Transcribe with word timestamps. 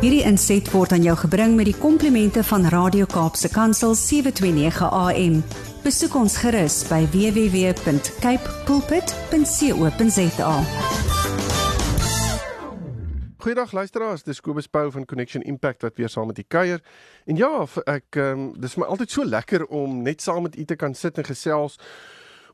Hierdie 0.00 0.22
inset 0.24 0.64
word 0.72 0.94
aan 0.96 1.02
jou 1.04 1.12
gebring 1.26 1.58
met 1.58 1.66
die 1.68 1.76
komplimente 1.76 2.40
van 2.48 2.62
Radio 2.72 3.04
Kaapse 3.04 3.50
Kansel 3.52 3.92
729 3.92 4.86
AM. 4.88 5.34
Besoek 5.84 6.14
ons 6.16 6.38
gerus 6.40 6.78
by 6.88 7.02
www.cape 7.12 8.54
pulpit.co.za. 8.64 10.54
Goeiedag 13.44 13.76
luisteraars, 13.76 14.24
dis 14.24 14.40
Kobus 14.40 14.72
Pau 14.72 14.88
van 14.96 15.04
Connection 15.04 15.44
Impact 15.44 15.84
wat 15.84 16.00
weer 16.00 16.08
saam 16.08 16.32
met 16.32 16.40
u 16.40 16.46
kuier. 16.48 16.80
En 17.28 17.36
ja, 17.36 17.66
ek 17.84 18.16
ehm 18.16 18.40
um, 18.40 18.48
dis 18.56 18.80
my 18.80 18.88
altyd 18.88 19.12
so 19.12 19.28
lekker 19.28 19.66
om 19.68 20.00
net 20.00 20.24
saam 20.24 20.48
met 20.48 20.56
u 20.56 20.64
te 20.64 20.80
kan 20.80 20.96
sit 20.96 21.20
en 21.20 21.28
gesels 21.28 21.76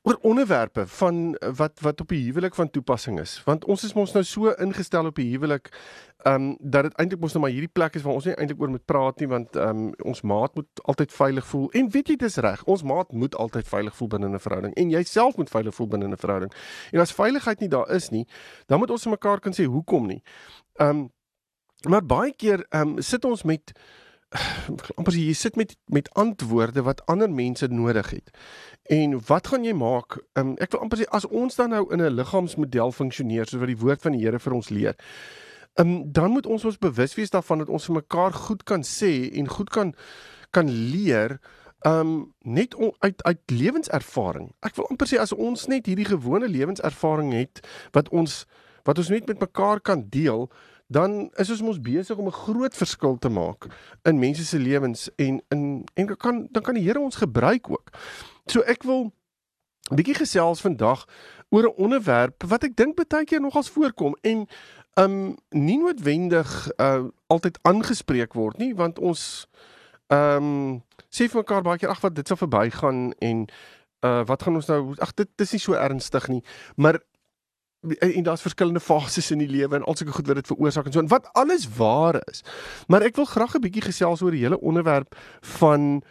oor 0.06 0.18
onderwerpe 0.22 0.86
van 0.86 1.38
wat 1.56 1.80
wat 1.80 2.00
op 2.00 2.08
die 2.08 2.24
huwelik 2.24 2.54
van 2.54 2.70
toepassing 2.70 3.20
is. 3.20 3.42
Want 3.44 3.64
ons 3.64 3.84
is 3.84 3.94
mos 3.94 4.12
nou 4.14 4.22
so 4.24 4.52
ingestel 4.62 5.06
op 5.06 5.16
die 5.18 5.30
huwelik 5.32 5.70
ehm 6.22 6.34
um, 6.34 6.56
dat 6.60 6.86
dit 6.86 6.94
eintlik 6.94 7.20
mos 7.20 7.34
nou 7.34 7.42
maar 7.42 7.52
hierdie 7.52 7.72
plek 7.72 7.98
is 7.98 8.02
waar 8.02 8.14
ons 8.14 8.24
nie 8.24 8.34
eintlik 8.34 8.60
oor 8.60 8.70
moet 8.70 8.84
praat 8.84 9.18
nie 9.20 9.28
want 9.32 9.56
ehm 9.56 9.82
um, 9.82 9.90
ons 10.12 10.22
maat 10.22 10.54
moet 10.54 10.82
altyd 10.84 11.12
veilig 11.12 11.46
voel. 11.46 11.66
En 11.70 11.90
weet 11.90 12.08
jy 12.08 12.16
dis 12.22 12.38
reg 12.46 12.62
ons 12.64 12.86
maat 12.86 13.12
moet 13.12 13.34
altyd 13.34 13.68
veilig 13.68 13.96
voel 13.96 14.08
binne 14.14 14.28
'n 14.28 14.44
verhouding 14.46 14.74
en 14.74 14.90
jy 14.90 15.02
self 15.02 15.36
moet 15.36 15.50
veilig 15.50 15.74
voel 15.74 15.88
binne 15.88 16.08
'n 16.08 16.16
verhouding. 16.16 16.52
En 16.92 17.00
as 17.00 17.12
veiligheid 17.12 17.60
nie 17.60 17.68
daar 17.68 17.90
is 17.90 18.08
nie 18.10 18.26
dan 18.66 18.78
moet 18.78 18.90
ons 18.90 19.06
mekaar 19.06 19.40
kan 19.40 19.52
sê 19.52 19.64
hoekom 19.64 20.06
nie? 20.06 20.22
Ehm 20.78 20.88
um, 20.88 21.10
maar 21.88 22.06
baie 22.06 22.32
keer 22.32 22.66
ehm 22.70 22.88
um, 22.88 23.02
sit 23.02 23.24
ons 23.24 23.42
met 23.42 23.72
amper 24.98 25.14
jy 25.14 25.34
sit 25.38 25.56
met 25.56 25.76
met 25.92 26.10
antwoorde 26.14 26.82
wat 26.82 27.04
ander 27.06 27.30
mense 27.30 27.66
nodig 27.66 28.10
het. 28.10 28.30
En 28.90 29.20
wat 29.26 29.46
gaan 29.46 29.64
jy 29.64 29.74
maak? 29.74 30.18
Um, 30.38 30.54
ek 30.62 30.74
wil 30.74 30.82
amper 30.86 31.02
sê 31.02 31.08
as 31.14 31.26
ons 31.26 31.58
dan 31.58 31.70
nou 31.70 31.86
in 31.94 32.02
'n 32.02 32.14
liggaamsmodel 32.14 32.92
funksioneer 32.92 33.46
soos 33.46 33.60
wat 33.60 33.72
die 33.72 33.82
woord 33.82 34.02
van 34.02 34.12
die 34.12 34.24
Here 34.24 34.38
vir 34.38 34.52
ons 34.52 34.70
leer. 34.70 34.96
Um, 35.78 36.12
dan 36.12 36.30
moet 36.30 36.46
ons 36.46 36.64
ons 36.64 36.78
bewus 36.78 37.14
wees 37.14 37.30
daarvan 37.30 37.58
dat 37.58 37.68
ons 37.68 37.86
vir 37.86 37.94
mekaar 37.94 38.32
goed 38.32 38.64
kan 38.64 38.82
sê 38.82 39.30
en 39.32 39.48
goed 39.48 39.70
kan 39.70 39.94
kan 40.50 40.68
leer 40.70 41.40
um 41.86 42.32
net 42.42 42.74
on, 42.74 42.92
uit 42.98 43.22
uit 43.22 43.40
lewenservaring. 43.46 44.54
Ek 44.60 44.74
wil 44.76 44.88
amper 44.90 45.06
sê 45.06 45.18
as 45.20 45.32
ons 45.32 45.66
net 45.66 45.86
hierdie 45.86 46.08
gewone 46.08 46.48
lewenservaring 46.48 47.32
het 47.32 47.60
wat 47.92 48.08
ons 48.08 48.46
wat 48.86 48.98
ons 48.98 49.10
net 49.10 49.26
met 49.26 49.40
mekaar 49.42 49.80
kan 49.80 50.06
deel, 50.08 50.46
dan 50.86 51.30
is 51.34 51.50
ons 51.50 51.62
mos 51.62 51.80
besig 51.80 52.16
om 52.16 52.26
'n 52.26 52.40
groot 52.46 52.74
verskil 52.76 53.18
te 53.18 53.28
maak 53.28 53.66
in 54.02 54.18
mense 54.18 54.44
se 54.44 54.58
lewens 54.58 55.08
en 55.16 55.42
in 55.48 55.84
en 55.94 56.16
kan 56.16 56.48
dan 56.50 56.62
kan 56.62 56.74
die 56.74 56.82
Here 56.82 57.00
ons 57.00 57.16
gebruik 57.16 57.70
ook. 57.70 57.90
So 58.46 58.60
ek 58.60 58.82
wil 58.82 59.12
'n 59.90 59.94
bietjie 59.96 60.14
gesels 60.14 60.60
vandag 60.60 61.06
oor 61.48 61.62
'n 61.62 61.76
onderwerp 61.76 62.42
wat 62.42 62.64
ek 62.64 62.76
dink 62.76 62.94
baie 62.94 63.24
keer 63.24 63.40
nogals 63.40 63.70
voorkom 63.70 64.16
en 64.20 64.46
um 64.94 65.36
nie 65.50 65.78
noodwendig 65.78 66.70
uh 66.76 67.04
altyd 67.26 67.58
aangespreek 67.62 68.34
word 68.34 68.58
nie 68.58 68.74
want 68.74 68.98
ons 68.98 69.46
um 70.06 70.82
sê 71.10 71.28
vir 71.28 71.42
mekaar 71.42 71.62
baie 71.62 71.78
keer 71.78 71.90
ag 71.90 72.00
wat 72.00 72.14
dit 72.14 72.28
sal 72.28 72.36
verbygaan 72.36 73.12
en 73.18 73.46
uh 74.06 74.24
wat 74.24 74.42
gaan 74.42 74.54
ons 74.54 74.66
nou 74.66 74.94
ag 74.98 75.14
dit 75.14 75.28
dis 75.36 75.52
nie 75.52 75.60
so 75.60 75.72
ernstig 75.72 76.28
nie 76.28 76.42
maar 76.76 77.00
en, 77.80 78.12
en 78.12 78.22
daar's 78.22 78.40
verskillende 78.40 78.80
fases 78.80 79.30
in 79.30 79.38
die 79.38 79.48
lewe 79.48 79.76
en 79.76 79.84
al 79.84 79.96
sulke 79.96 80.12
goed 80.12 80.26
wat 80.26 80.40
dit 80.40 80.46
veroorsaak 80.46 80.86
en 80.86 80.92
so 80.92 81.00
en 81.00 81.08
wat 81.08 81.28
alles 81.32 81.68
waar 81.76 82.20
is. 82.28 82.42
Maar 82.86 83.02
ek 83.02 83.16
wil 83.16 83.24
graag 83.24 83.54
'n 83.54 83.60
bietjie 83.60 83.82
gesels 83.82 84.22
oor 84.22 84.30
die 84.30 84.42
hele 84.42 84.60
onderwerp 84.60 85.16
van 85.40 86.02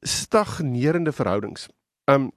stagnerende 0.00 1.12
verhoudings. 1.12 1.68
Um 2.04 2.32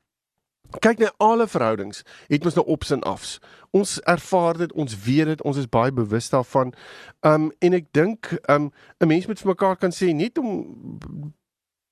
kyk 0.80 0.97
net 0.97 1.13
alle 1.17 1.47
verhoudings 1.47 2.03
het 2.28 2.45
ons 2.45 2.53
nou 2.53 2.66
ops 2.66 2.91
en 2.91 3.02
afs. 3.02 3.39
Ons 3.72 4.02
ervaar 4.02 4.58
dit, 4.58 4.73
ons 4.73 5.03
weet 5.03 5.25
dit, 5.25 5.41
ons 5.41 5.58
is 5.58 5.69
baie 5.69 5.91
bewus 5.91 6.30
daarvan. 6.30 6.73
Um 7.22 7.52
en 7.59 7.73
ek 7.73 7.91
dink 7.91 8.38
um 8.50 8.72
'n 9.00 9.08
mens 9.08 9.28
moet 9.28 9.39
vir 9.39 9.47
mekaar 9.47 9.78
kan 9.78 9.91
sê 9.91 10.13
net 10.13 10.38
om 10.38 10.66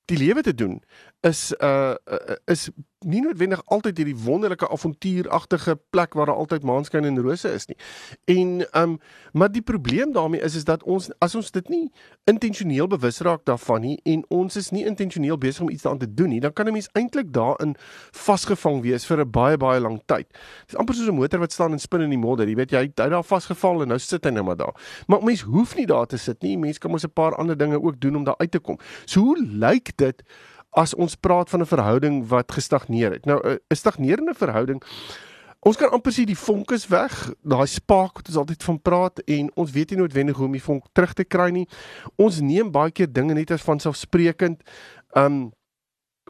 die 0.04 0.18
lewe 0.18 0.42
te 0.42 0.54
doen 0.54 0.82
is 1.20 1.54
uh 1.60 1.94
is 2.44 2.70
nie 3.04 3.20
noodwendig 3.20 3.62
altyd 3.66 3.96
hierdie 3.96 4.16
wonderlike 4.16 4.68
avontuuragtige 4.68 5.78
plek 5.90 6.14
waar 6.14 6.26
daar 6.26 6.40
altyd 6.42 6.62
maanskyn 6.62 7.04
en 7.04 7.20
rose 7.22 7.48
is 7.48 7.66
nie. 7.66 7.76
En 8.24 8.66
um 8.72 8.98
maar 9.32 9.52
die 9.52 9.62
probleem 9.62 10.12
daarmee 10.12 10.40
is 10.40 10.54
is 10.54 10.64
dat 10.64 10.82
ons 10.82 11.10
as 11.18 11.34
ons 11.34 11.50
dit 11.50 11.68
nie 11.68 11.92
intentioneel 12.24 12.86
bewus 12.86 13.20
raak 13.20 13.44
daarvan 13.44 13.80
nie 13.80 14.00
en 14.04 14.24
ons 14.28 14.56
is 14.56 14.70
nie 14.70 14.84
intentioneel 14.84 15.38
besig 15.38 15.62
om 15.62 15.70
iets 15.70 15.82
daaraan 15.82 16.00
te 16.00 16.14
doen 16.14 16.28
nie, 16.28 16.40
dan 16.40 16.52
kan 16.52 16.66
'n 16.66 16.72
mens 16.72 16.88
eintlik 16.92 17.32
daarin 17.32 17.76
vasgevang 18.12 18.82
wees 18.82 19.06
vir 19.06 19.20
'n 19.20 19.30
baie 19.30 19.56
baie 19.56 19.80
lang 19.80 20.00
tyd. 20.06 20.28
Dit 20.28 20.68
is 20.68 20.76
amper 20.76 20.94
soos 20.94 21.08
'n 21.08 21.14
motor 21.14 21.38
wat 21.40 21.52
staan 21.52 21.72
en 21.72 21.78
spin 21.78 22.00
in 22.00 22.10
die 22.10 22.18
modder. 22.18 22.48
Jy 22.48 22.54
weet 22.54 22.70
jy 22.70 22.78
hy 22.96 23.08
daar 23.08 23.24
vasgeval 23.24 23.82
en 23.82 23.88
nou 23.88 23.98
sit 23.98 24.24
hy 24.24 24.30
net 24.30 24.44
maar 24.44 24.56
daar. 24.56 24.74
Maar 25.06 25.22
mens 25.22 25.40
hoef 25.40 25.76
nie 25.76 25.86
daar 25.86 26.06
te 26.06 26.16
sit 26.16 26.42
nie. 26.42 26.56
Mens 26.58 26.78
kan 26.78 26.90
mos 26.90 27.04
'n 27.04 27.12
paar 27.12 27.36
ander 27.36 27.56
dinge 27.56 27.82
ook 27.82 28.00
doen 28.00 28.16
om 28.16 28.24
daar 28.24 28.38
uit 28.38 28.50
te 28.50 28.58
kom. 28.58 28.78
So 29.04 29.20
hoe 29.20 29.38
lyk 29.42 29.96
dit 29.96 30.22
as 30.74 30.94
ons 30.94 31.14
praat 31.14 31.50
van 31.50 31.60
'n 31.60 31.66
verhouding 31.66 32.28
wat 32.28 32.52
gestagneer 32.52 33.12
het. 33.12 33.26
Nou 33.26 33.40
'n 33.42 33.74
stagnerende 33.74 34.34
verhouding 34.34 34.82
Ons 35.64 35.78
kan 35.80 35.88
amper 35.96 36.12
sien 36.12 36.28
die 36.28 36.36
vonk 36.36 36.74
is 36.76 36.84
weg, 36.92 37.12
daai 37.40 37.64
spark 37.72 38.18
wat 38.18 38.26
ons 38.28 38.36
altyd 38.42 38.64
van 38.66 38.78
praat 38.84 39.22
en 39.24 39.46
ons 39.56 39.70
weet 39.72 39.94
nie 39.94 40.02
noodwendig 40.02 40.36
hoe 40.36 40.48
om 40.50 40.56
die 40.58 40.60
vonk 40.60 40.90
terug 40.92 41.14
te 41.16 41.24
kry 41.24 41.46
nie. 41.56 41.64
Ons 42.20 42.42
neem 42.44 42.68
baie 42.72 42.92
keer 42.92 43.08
dinge 43.08 43.32
net 43.32 43.54
as 43.54 43.64
vanselfsprekend. 43.64 44.60
Um 45.16 45.46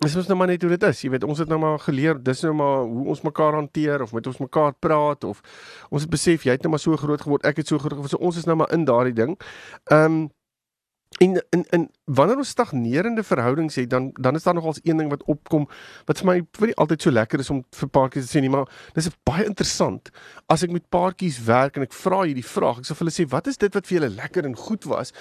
dis 0.03 0.15
mos 0.19 0.31
nou 0.31 0.37
maar 0.39 0.51
net 0.51 0.63
hoe 0.63 0.71
dit 0.75 0.87
is. 0.87 1.03
Jy 1.03 1.11
weet, 1.15 1.27
ons 1.27 1.43
het 1.43 1.51
nou 1.51 1.59
maar 1.63 1.83
geleer, 1.83 2.19
dis 2.23 2.45
nou 2.47 2.53
maar 2.59 2.87
hoe 2.87 3.09
ons 3.11 3.25
mekaar 3.27 3.59
hanteer 3.59 4.07
of 4.07 4.15
met 4.15 4.27
ons 4.31 4.39
mekaar 4.43 4.75
praat 4.83 5.27
of 5.27 5.43
ons 5.91 6.07
het 6.07 6.11
besef 6.15 6.47
jy 6.47 6.55
het 6.55 6.63
nou 6.67 6.71
maar 6.71 6.83
so 6.83 6.95
groot 6.99 7.27
geword, 7.27 7.47
ek 7.47 7.59
het 7.63 7.71
so 7.71 7.83
groot 7.83 7.99
geword. 7.99 8.15
So 8.15 8.23
ons 8.23 8.39
is 8.39 8.47
nou 8.47 8.59
maar 8.63 8.71
in 8.75 8.87
daardie 8.87 9.19
ding. 9.19 9.35
Um 9.91 10.29
En 11.19 11.45
in 11.51 11.65
in 11.71 11.91
wanneer 12.05 12.37
ons 12.37 12.49
stagnerende 12.49 13.23
verhoudings 13.23 13.75
het, 13.75 13.91
dan 13.91 14.11
dan 14.13 14.35
is 14.35 14.43
daar 14.43 14.55
nogals 14.55 14.81
een 14.83 14.97
ding 14.97 15.11
wat 15.11 15.23
opkom 15.25 15.69
wat 16.05 16.19
vir 16.19 16.27
my 16.27 16.37
vir 16.59 16.67
nie 16.67 16.77
altyd 16.77 17.03
so 17.03 17.11
lekker 17.11 17.39
is 17.39 17.51
om 17.51 17.63
vir 17.71 17.89
paartjies 17.89 18.27
te 18.27 18.39
sê 18.39 18.43
nie, 18.43 18.51
maar 18.51 18.71
dis 18.95 19.09
baie 19.23 19.47
interessant. 19.47 20.11
As 20.47 20.65
ek 20.67 20.75
met 20.75 20.89
paartjies 20.89 21.39
werk 21.47 21.77
en 21.77 21.87
ek 21.87 21.95
vra 21.95 22.25
hierdie 22.25 22.47
vraag, 22.47 22.83
ek 22.83 22.89
sê 22.89 22.97
vir 22.97 23.05
hulle 23.07 23.17
sê, 23.19 23.29
"Wat 23.31 23.47
is 23.47 23.57
dit 23.57 23.75
wat 23.75 23.87
vir 23.87 24.01
julle 24.01 24.15
lekker 24.15 24.45
en 24.45 24.57
goed 24.57 24.85
was 24.85 25.13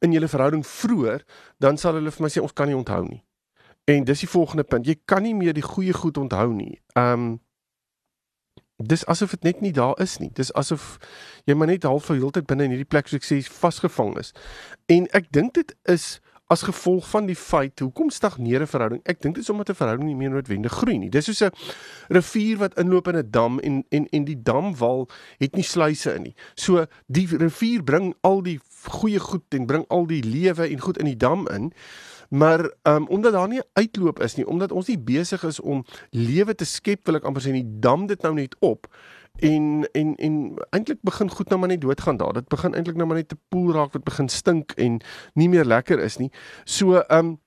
in 0.00 0.12
julle 0.12 0.28
verhouding 0.28 0.66
vroeër?" 0.66 1.24
Dan 1.58 1.76
sal 1.76 1.94
hulle 1.94 2.10
vir 2.10 2.22
my 2.22 2.28
sê, 2.28 2.42
"Ons 2.42 2.52
kan 2.52 2.68
nie 2.68 2.76
onthou 2.76 3.08
nie." 3.08 3.24
En 3.84 4.04
dis 4.04 4.20
die 4.20 4.28
volgende 4.28 4.64
punt. 4.64 4.86
Jy 4.86 4.96
kan 5.04 5.22
nie 5.22 5.34
meer 5.34 5.52
die 5.52 5.62
goeie 5.62 5.92
goed 5.92 6.18
onthou 6.18 6.52
nie. 6.52 6.80
Um 6.94 7.40
dis 8.86 9.06
asof 9.06 9.30
dit 9.30 9.42
net 9.42 9.60
nie 9.60 9.72
daar 9.72 9.98
is 10.00 10.18
nie. 10.18 10.30
Dis 10.34 10.52
asof 10.54 10.98
jy 11.44 11.54
maar 11.54 11.66
net 11.66 11.82
half 11.82 12.04
vir 12.04 12.16
heeltyd 12.16 12.46
binne 12.46 12.68
in 12.68 12.70
hierdie 12.76 12.88
plek 12.88 13.08
soos 13.08 13.18
ek 13.18 13.26
sê 13.26 13.40
vasgevang 13.42 14.16
is. 14.18 14.32
En 14.86 15.08
ek 15.12 15.32
dink 15.34 15.54
dit 15.58 15.74
is 15.90 16.20
as 16.48 16.62
gevolg 16.64 17.04
van 17.10 17.26
die 17.28 17.36
feit 17.36 17.80
hoekom 17.80 18.10
stagneer 18.10 18.62
'n 18.62 18.66
verhouding? 18.66 19.02
Ek 19.04 19.20
dink 19.20 19.34
dit 19.34 19.44
is 19.44 19.50
omdat 19.50 19.68
'n 19.68 19.74
verhouding 19.74 20.08
nie 20.08 20.16
meer 20.16 20.30
noodwendig 20.30 20.72
groei 20.72 20.98
nie. 20.98 21.10
Dis 21.10 21.24
soos 21.24 21.42
'n 21.42 21.52
rivier 22.08 22.56
wat 22.56 22.78
inloop 22.78 23.08
in 23.08 23.16
'n 23.16 23.30
dam 23.30 23.58
en 23.58 23.84
en 23.90 24.08
en 24.08 24.24
die 24.24 24.42
damwal 24.42 25.08
het 25.38 25.54
nie 25.54 25.62
sluise 25.64 26.14
in 26.14 26.22
nie. 26.22 26.34
So 26.54 26.86
die 27.06 27.26
rivier 27.26 27.82
bring 27.82 28.14
al 28.20 28.42
die 28.42 28.60
goeie 28.84 29.18
goed 29.18 29.54
en 29.54 29.66
bring 29.66 29.84
al 29.88 30.06
die 30.06 30.22
lewe 30.22 30.68
en 30.68 30.80
goed 30.80 30.98
in 30.98 31.04
die 31.04 31.16
dam 31.16 31.48
in. 31.48 31.72
Maar 32.28 32.70
um, 32.82 33.06
omdat 33.08 33.32
daar 33.32 33.48
nie 33.48 33.62
uitloop 33.72 34.20
is 34.20 34.34
nie, 34.34 34.46
omdat 34.46 34.72
ons 34.72 34.86
nie 34.86 34.98
besig 34.98 35.44
is 35.44 35.60
om 35.60 35.84
lewe 36.10 36.54
te 36.54 36.64
skep, 36.64 37.06
wil 37.06 37.16
ek 37.20 37.24
amper 37.28 37.44
sê 37.44 37.54
nie 37.54 37.64
dam 37.80 38.06
dit 38.06 38.22
nou 38.22 38.34
net 38.36 38.56
op 38.60 38.90
en 39.38 39.88
en 39.92 40.14
en 40.16 40.34
eintlik 40.70 40.98
begin 41.06 41.30
goed 41.30 41.48
nou 41.48 41.58
maar 41.60 41.68
net 41.68 41.80
doodgaan 41.80 42.16
daar. 42.16 42.32
Dit 42.32 42.48
begin 42.48 42.74
eintlik 42.74 42.96
nou 42.96 43.06
maar 43.06 43.16
net 43.16 43.28
te 43.28 43.38
poel 43.48 43.72
raak 43.72 43.92
wat 43.92 44.04
begin 44.04 44.28
stink 44.28 44.72
en 44.76 45.00
nie 45.34 45.48
meer 45.48 45.64
lekker 45.64 45.98
is 45.98 46.16
nie. 46.18 46.30
So 46.64 46.98
ehm 46.98 47.26
um, 47.26 47.38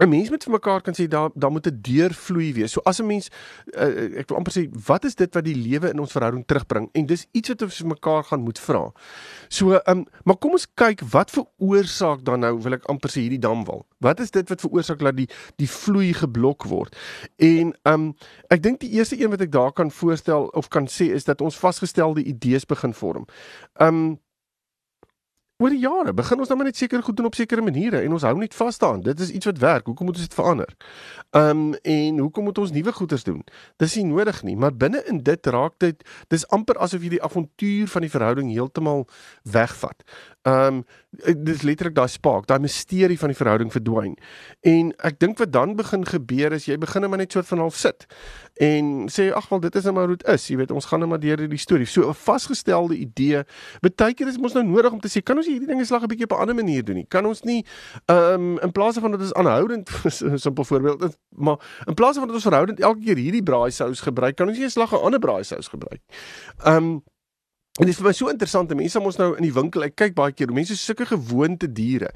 'n 0.00 0.08
mens 0.08 0.30
moet 0.30 0.44
vir 0.44 0.52
mekaar 0.52 0.80
kan 0.82 0.94
sê 0.94 1.08
daar 1.08 1.30
daar 1.34 1.50
moet 1.50 1.66
'n 1.66 1.78
deur 1.80 2.14
vloei 2.14 2.52
wees. 2.52 2.72
So 2.72 2.80
as 2.84 3.00
'n 3.00 3.06
mens 3.06 3.30
uh, 3.74 4.18
ek 4.20 4.28
wil 4.28 4.36
amper 4.36 4.52
sê 4.52 4.68
wat 4.86 5.04
is 5.04 5.14
dit 5.14 5.34
wat 5.34 5.44
die 5.44 5.54
lewe 5.54 5.90
in 5.90 5.98
ons 6.00 6.12
verhouding 6.12 6.44
terugbring? 6.46 6.88
En 6.92 7.06
dis 7.06 7.26
iets 7.32 7.48
wat 7.48 7.62
ons 7.62 7.76
vir 7.76 7.86
mekaar 7.86 8.24
gaan 8.24 8.40
moet 8.40 8.58
vra. 8.58 8.92
So 9.48 9.72
ehm 9.72 9.98
um, 9.98 10.06
maar 10.24 10.36
kom 10.36 10.52
ons 10.52 10.66
kyk 10.74 11.00
wat 11.00 11.30
veroorsaak 11.30 12.24
dan 12.24 12.40
nou 12.40 12.60
wil 12.60 12.72
ek 12.72 12.84
amper 12.84 13.10
sê 13.10 13.20
hierdie 13.20 13.38
damwal. 13.38 13.86
Wat 13.98 14.20
is 14.20 14.30
dit 14.30 14.48
wat 14.48 14.60
veroorsaak 14.60 14.98
dat 14.98 15.16
die 15.16 15.28
die 15.56 15.68
vloei 15.68 16.12
geblok 16.12 16.64
word? 16.64 16.96
En 17.36 17.72
ehm 17.82 17.94
um, 17.94 18.14
ek 18.48 18.62
dink 18.62 18.80
die 18.80 18.90
eerste 18.90 19.20
een 19.20 19.30
wat 19.30 19.40
ek 19.40 19.52
daar 19.52 19.72
kan 19.72 19.90
voorstel 19.90 20.46
of 20.52 20.68
kan 20.68 20.86
sê 20.86 21.12
is 21.14 21.24
dat 21.24 21.40
ons 21.40 21.56
vasgestelde 21.56 22.22
idees 22.22 22.64
begin 22.64 22.94
vorm. 22.94 23.26
Ehm 23.80 23.88
um, 23.88 24.18
oor 25.56 25.72
die 25.72 25.80
jare 25.80 26.12
begin 26.12 26.42
ons 26.42 26.50
nou 26.50 26.58
maar 26.60 26.68
net 26.68 26.76
seker 26.76 27.02
goed 27.02 27.16
doen 27.16 27.28
op 27.30 27.36
sekere 27.38 27.62
maniere 27.64 28.02
en 28.04 28.12
ons 28.12 28.24
hou 28.28 28.34
net 28.36 28.54
vas 28.54 28.78
daaraan. 28.78 29.02
Dit 29.06 29.20
is 29.24 29.30
iets 29.32 29.48
wat 29.48 29.60
werk. 29.62 29.86
Hoekom 29.88 30.10
moet 30.10 30.18
ons 30.18 30.26
dit 30.26 30.36
verander? 30.36 30.74
Ehm 31.30 31.62
um, 31.62 31.74
en 31.82 32.18
hoekom 32.18 32.44
moet 32.44 32.58
ons 32.58 32.72
nuwe 32.72 32.92
goeders 32.92 33.24
doen? 33.24 33.40
Dis 33.80 33.96
nie 33.96 34.04
nodig 34.10 34.42
nie, 34.44 34.56
maar 34.56 34.76
binne 34.76 35.00
in 35.08 35.22
dit 35.24 35.46
raak 35.46 35.78
dit 35.80 36.04
dis 36.28 36.44
amper 36.52 36.76
asof 36.78 37.02
jy 37.02 37.16
die 37.16 37.22
avontuur 37.22 37.88
van 37.88 38.04
die 38.04 38.12
verhouding 38.12 38.52
heeltemal 38.52 39.06
wegvat. 39.42 40.04
Ehm 40.46 40.74
um, 40.74 40.84
dis 41.42 41.62
letterlik 41.64 41.94
daai 41.96 42.08
spark, 42.12 42.44
daai 42.46 42.60
misterie 42.60 43.16
van 43.18 43.32
die 43.32 43.36
verhouding 43.38 43.70
verdwyn. 43.72 44.12
En 44.68 44.92
ek 45.08 45.16
dink 45.18 45.40
wat 45.40 45.50
dan 45.52 45.72
begin 45.78 46.04
gebeur 46.06 46.52
is 46.52 46.68
jy 46.68 46.76
begin 46.78 47.02
net 47.02 47.10
maar 47.10 47.18
net 47.18 47.32
soort 47.32 47.48
van 47.48 47.64
half 47.64 47.74
sit 47.74 48.06
en 48.62 49.08
sê 49.12 49.26
ag 49.34 49.48
wel 49.48 49.60
dit 49.64 49.78
is 49.80 49.88
nou 49.88 49.94
maar 49.96 50.06
hoe 50.12 50.16
dit 50.16 50.28
is. 50.32 50.44
Jy 50.50 50.58
weet 50.60 50.74
ons 50.76 50.86
gaan 50.86 51.02
net 51.02 51.10
maar 51.10 51.22
deur 51.22 51.42
hierdie 51.42 51.58
storie. 51.58 51.86
So 51.86 52.08
'n 52.08 52.14
vasgestelde 52.14 52.94
idee. 52.94 53.42
Baie 53.82 54.14
keer 54.14 54.28
is 54.28 54.38
mos 54.38 54.54
nou 54.54 54.64
nodig 54.64 54.92
om 54.92 55.00
te 55.00 55.08
sê 55.08 55.22
kan 55.22 55.36
ons 55.36 55.46
hierdie 55.46 55.66
dinge 55.66 55.84
slag 55.84 56.02
'n 56.02 56.08
bietjie 56.08 56.28
op 56.30 56.38
'n 56.38 56.40
ander 56.40 56.54
manier 56.54 56.84
doen 56.84 56.96
nie. 56.96 57.06
Kan 57.08 57.26
ons 57.26 57.42
nie 57.42 57.64
ehm 58.06 58.34
um, 58.34 58.58
in 58.58 58.72
plaas 58.72 58.98
van 58.98 59.10
dat 59.10 59.20
is 59.20 59.34
aanhoudend 59.34 59.90
simpel 60.44 60.64
voorbeeld, 60.64 61.18
maar 61.30 61.58
in 61.86 61.94
plaas 61.94 62.16
van 62.16 62.26
dat 62.26 62.34
ons 62.34 62.46
verhoudend 62.46 62.80
elke 62.80 63.00
keer 63.00 63.16
hierdie 63.16 63.42
braaisous 63.42 64.00
gebruik, 64.00 64.36
kan 64.36 64.48
ons 64.48 64.58
nie 64.58 64.66
'n 64.66 64.70
slag 64.70 64.92
'n 64.92 65.02
ander 65.02 65.18
braaisous 65.18 65.68
gebruik. 65.68 66.02
Ehm 66.64 66.76
um, 66.76 67.02
En 67.76 67.84
dit 67.84 67.92
is 67.92 67.98
vir 68.00 68.06
my 68.08 68.12
so 68.16 68.30
interessant, 68.32 68.70
mense 68.72 69.00
moet 69.04 69.18
nou 69.20 69.26
in 69.36 69.44
die 69.44 69.52
winkel, 69.52 69.82
ek 69.84 69.98
kyk 70.00 70.14
baie 70.16 70.32
keer, 70.32 70.48
mense 70.56 70.72
is 70.72 70.80
sulke 70.80 71.04
gewoonte 71.10 71.68
diere. 71.68 72.08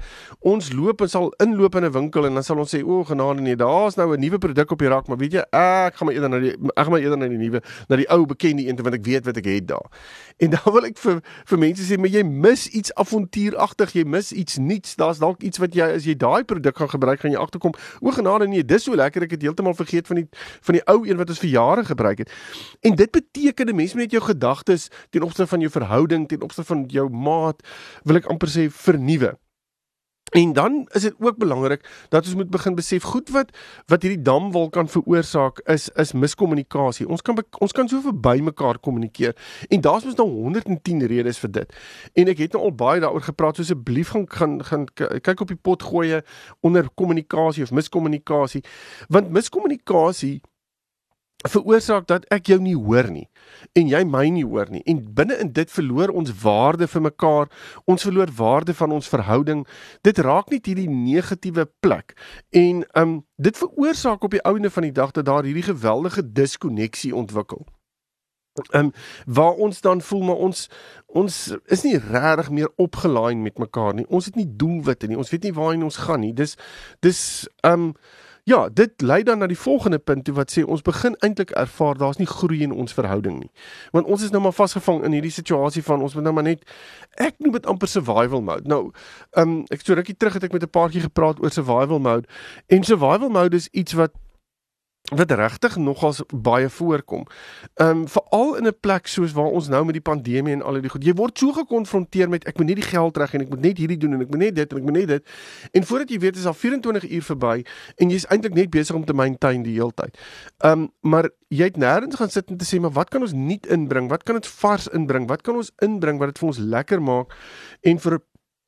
Ons 0.49 0.71
loop 0.73 1.03
en 1.05 1.11
sal 1.13 1.27
inloop 1.45 1.75
in 1.77 1.85
'n 1.85 1.93
winkel 1.93 2.25
en 2.25 2.35
dan 2.35 2.43
sal 2.43 2.57
ons 2.57 2.73
sê, 2.73 2.81
"O, 2.83 3.05
genade 3.05 3.43
nee, 3.43 3.57
daar's 3.57 3.97
nou 3.97 4.17
'n 4.17 4.21
nuwe 4.21 4.39
produk 4.39 4.71
op 4.71 4.79
die 4.79 4.89
rak, 4.89 5.09
maar 5.09 5.19
weet 5.19 5.33
jy, 5.33 5.45
ek 5.53 5.97
gaan 5.97 6.07
maar 6.07 6.15
eerder 6.15 6.31
na 6.31 6.39
die 6.39 6.53
ek 6.53 6.85
gaan 6.85 6.91
maar 6.91 7.01
eerder 7.01 7.19
na 7.19 7.29
die 7.29 7.37
nuwe, 7.37 7.63
na 7.89 7.97
die 7.97 8.09
ou 8.09 8.25
bekende 8.25 8.67
een 8.67 8.77
want 8.77 8.95
ek 8.95 9.05
weet 9.05 9.25
wat 9.25 9.37
ek 9.37 9.45
het 9.45 9.69
daar." 9.69 9.91
En 10.39 10.51
dan 10.55 10.73
wil 10.73 10.85
ek 10.85 10.99
vir 10.99 11.21
vir 11.45 11.59
mense 11.59 11.83
sê, 11.83 11.99
"Maar 11.99 12.09
jy 12.09 12.23
mis 12.25 12.69
iets 12.69 12.95
avontuuragtig, 12.95 13.93
jy 13.93 14.05
mis 14.05 14.33
iets 14.33 14.57
nuuts. 14.57 14.97
Daar's 14.97 15.19
dalk 15.19 15.43
iets 15.43 15.59
wat 15.59 15.75
jy 15.75 15.83
as 15.83 16.05
jy 16.05 16.17
daai 16.17 16.45
produk 16.45 16.77
gaan 16.77 16.89
gebruik, 16.89 17.21
gaan 17.21 17.33
jy 17.33 17.39
agterkom, 17.39 17.73
o, 18.01 18.11
genade 18.11 18.49
nee, 18.49 18.65
dis 18.65 18.83
so 18.83 18.95
lekker, 18.95 19.23
ek 19.23 19.31
het 19.31 19.43
heeltemal 19.43 19.75
vergeet 19.75 20.07
van 20.07 20.17
die 20.17 20.29
van 20.63 20.75
die 20.75 20.85
ou 20.87 21.07
een 21.07 21.17
wat 21.17 21.29
ons 21.29 21.39
vir 21.39 21.51
jare 21.51 21.85
gebruik 21.85 22.19
het." 22.19 22.31
En 22.81 22.95
dit 22.95 23.11
beteken 23.11 23.69
'n 23.69 23.77
mens 23.77 23.93
moet 23.93 24.03
net 24.03 24.11
jou 24.11 24.23
gedagtes 24.23 24.89
opsigte 25.21 25.50
van 25.51 25.67
jou 25.67 25.71
verhouding 25.75 26.27
ten 26.31 26.43
opsigte 26.47 26.73
van 26.73 26.87
jou 26.89 27.09
maat 27.11 27.63
wil 28.05 28.23
ek 28.23 28.31
amper 28.33 28.51
sê 28.51 28.69
vernuwe. 28.71 29.35
En 30.31 30.53
dan 30.53 30.89
is 30.93 31.03
dit 31.03 31.15
ook 31.19 31.37
belangrik 31.37 32.07
dat 32.09 32.25
ons 32.25 32.35
moet 32.35 32.51
begin 32.51 32.75
besef 32.75 33.03
goed 33.03 33.31
wat 33.31 33.51
wat 33.87 34.03
hierdie 34.03 34.23
damwal 34.23 34.69
kan 34.69 34.89
veroorsaak 34.89 35.59
is 35.59 35.89
is 35.89 36.13
miskommunikasie. 36.13 37.09
Ons 37.09 37.23
kan 37.23 37.39
ons 37.59 37.73
kan 37.73 37.89
so 37.89 38.01
verby 38.01 38.39
mekaar 38.41 38.79
kommunikeer 38.79 39.35
en 39.69 39.81
daar's 39.81 40.05
mos 40.05 40.15
nou 40.15 40.29
110 40.29 41.03
redes 41.07 41.39
vir 41.39 41.51
dit. 41.51 41.75
En 42.15 42.31
ek 42.31 42.45
het 42.45 42.55
nou 42.55 42.63
al 42.69 42.75
baie 42.75 43.03
daaroor 43.03 43.27
gepraat 43.27 43.59
so 43.59 43.67
asseblief 43.67 44.15
gaan 44.15 44.29
gaan 44.31 44.63
gaan 44.65 44.87
kyk 44.95 45.41
op 45.41 45.51
die 45.51 45.59
pot 45.59 45.83
gooi 45.83 46.21
onder 46.61 46.87
kommunikasie 46.95 47.67
of 47.67 47.75
miskommunikasie 47.75 48.63
want 49.09 49.35
miskommunikasie 49.35 50.41
veroorsaak 51.49 52.07
dat 52.07 52.27
ek 52.29 52.51
jou 52.53 52.59
nie 52.61 52.77
hoor 52.77 53.09
nie 53.11 53.29
en 53.79 53.89
jy 53.89 54.01
my 54.05 54.27
nie 54.33 54.45
hoor 54.45 54.69
nie. 54.71 54.83
En 54.89 55.01
binne 55.15 55.37
in 55.41 55.53
dit 55.57 55.71
verloor 55.73 56.13
ons 56.17 56.33
waarde 56.43 56.89
vir 56.89 57.03
mekaar 57.07 57.51
ons 57.91 58.05
verloor 58.05 58.31
waarde 58.37 58.75
van 58.75 58.93
ons 58.93 59.09
verhouding. 59.09 59.65
Dit 60.07 60.19
raak 60.19 60.51
net 60.53 60.69
hierdie 60.69 60.89
negatiewe 60.91 61.67
plek. 61.81 62.15
En 62.51 62.85
um 62.99 63.21
dit 63.41 63.57
veroorsaak 63.57 64.25
op 64.25 64.37
die 64.37 64.45
ouene 64.45 64.71
van 64.71 64.89
die 64.89 64.95
dag 64.97 65.13
dat 65.17 65.29
daar 65.29 65.47
hierdie 65.49 65.67
geweldige 65.67 66.25
diskonneksie 66.25 67.15
ontwikkel. 67.17 67.67
Um 68.77 68.93
waar 69.27 69.57
ons 69.63 69.81
dan 69.81 70.01
voel 70.03 70.25
maar 70.29 70.41
ons 70.49 70.69
ons 71.07 71.37
is 71.67 71.85
nie 71.87 71.99
regtig 71.99 72.51
meer 72.51 72.73
opgelaai 72.77 73.35
met 73.37 73.59
mekaar 73.59 73.95
nie. 73.95 74.07
Ons 74.09 74.29
het 74.29 74.37
nie 74.37 74.49
doelwitte 74.49 75.09
nie. 75.09 75.19
Ons 75.19 75.31
weet 75.31 75.49
nie 75.49 75.57
waarheen 75.57 75.87
ons 75.87 76.03
gaan 76.05 76.21
nie. 76.21 76.35
Dis 76.35 76.57
dis 77.01 77.49
um 77.67 77.95
Ja, 78.51 78.69
dit 78.69 79.01
lei 79.01 79.23
dan 79.23 79.39
na 79.39 79.47
die 79.47 79.59
volgende 79.59 79.99
punt 79.99 80.25
toe 80.25 80.35
wat 80.35 80.51
sê 80.51 80.65
ons 80.67 80.83
begin 80.83 81.15
eintlik 81.23 81.51
ervaar 81.51 81.99
daar's 81.99 82.19
nie 82.19 82.27
groei 82.27 82.63
in 82.67 82.73
ons 82.73 82.95
verhouding 82.97 83.37
nie. 83.39 83.51
Want 83.95 84.09
ons 84.11 84.25
is 84.27 84.33
nou 84.35 84.41
maar 84.43 84.57
vasgevang 84.57 85.05
in 85.07 85.15
hierdie 85.15 85.31
situasie 85.31 85.83
van 85.87 86.03
ons 86.03 86.17
moet 86.19 86.27
nou 86.27 86.33
maar 86.35 86.49
net 86.49 86.65
ek 87.23 87.39
noem 87.39 87.55
dit 87.61 87.69
amper 87.71 87.89
survival 87.89 88.43
mode. 88.43 88.67
Nou, 88.67 88.81
ehm 89.39 89.53
um, 89.53 89.61
ek 89.71 89.87
so 89.87 89.95
rukkie 89.95 90.17
terug 90.19 90.41
het 90.41 90.49
ek 90.49 90.57
met 90.57 90.67
'n 90.67 90.75
paartjie 90.79 91.05
gepraat 91.07 91.39
oor 91.39 91.55
survival 91.55 92.03
mode 92.03 92.27
en 92.67 92.83
survival 92.83 93.31
mode 93.31 93.57
is 93.57 93.69
iets 93.71 93.93
wat 93.93 94.19
wat 95.11 95.31
regtig 95.31 95.77
nogals 95.77 96.23
baie 96.35 96.69
voorkom. 96.69 97.27
Ehm 97.75 97.89
um, 97.89 98.09
veral 98.09 98.57
in 98.57 98.67
'n 98.67 98.77
plek 98.81 99.07
soos 99.07 99.33
waar 99.33 99.51
ons 99.51 99.69
nou 99.69 99.85
met 99.85 99.95
die 99.95 100.03
pandemie 100.03 100.53
en 100.53 100.63
al 100.63 100.81
die 100.81 100.89
goed. 100.89 101.05
Jy 101.05 101.15
word 101.15 101.39
so 101.39 101.53
gekonfronteer 101.53 102.29
met 102.29 102.45
ek 102.45 102.59
moet 102.59 102.67
net 102.67 102.77
die 102.77 102.85
geld 102.85 103.17
reg 103.17 103.35
en 103.35 103.41
ek 103.41 103.49
moet 103.49 103.61
net 103.61 103.79
hierdie 103.79 103.97
doen 103.97 104.13
en 104.13 104.21
ek 104.21 104.31
moet 104.31 104.39
net 104.39 104.55
dit 104.55 104.73
en 104.73 104.79
ek 104.79 104.85
moet 104.85 104.93
net 104.93 105.09
dit. 105.09 105.29
En 105.73 105.85
voordat 105.85 106.11
jy 106.11 106.19
weet 106.19 106.37
is 106.37 106.47
al 106.47 106.55
24 106.55 107.11
uur 107.11 107.23
verby 107.23 107.65
en 107.97 108.11
jy's 108.11 108.27
eintlik 108.27 108.55
net 108.55 108.71
besig 108.71 108.97
om 108.97 109.05
te 109.05 109.13
maintain 109.13 109.63
die 109.63 109.75
hele 109.75 109.93
tyd. 109.95 110.19
Ehm 110.59 110.73
um, 110.73 110.91
maar 111.01 111.31
jy 111.49 111.65
het 111.65 111.77
nêrens 111.77 112.17
gaan 112.17 112.31
sit 112.31 112.51
en 112.51 112.57
te 112.57 112.65
sê 112.65 112.81
maar 112.81 112.93
wat 112.93 113.09
kan 113.09 113.21
ons 113.21 113.33
nuut 113.33 113.67
inbring? 113.67 114.09
Wat 114.09 114.23
kan 114.23 114.35
ons 114.35 114.49
vars 114.49 114.89
inbring? 114.89 115.29
Wat 115.29 115.43
kan 115.43 115.57
ons 115.57 115.73
inbring 115.83 116.19
wat 116.19 116.29
dit 116.29 116.39
vir 116.39 116.49
ons 116.49 116.59
lekker 116.59 117.03
maak 117.03 117.35
en 117.83 117.99
vir 117.99 118.21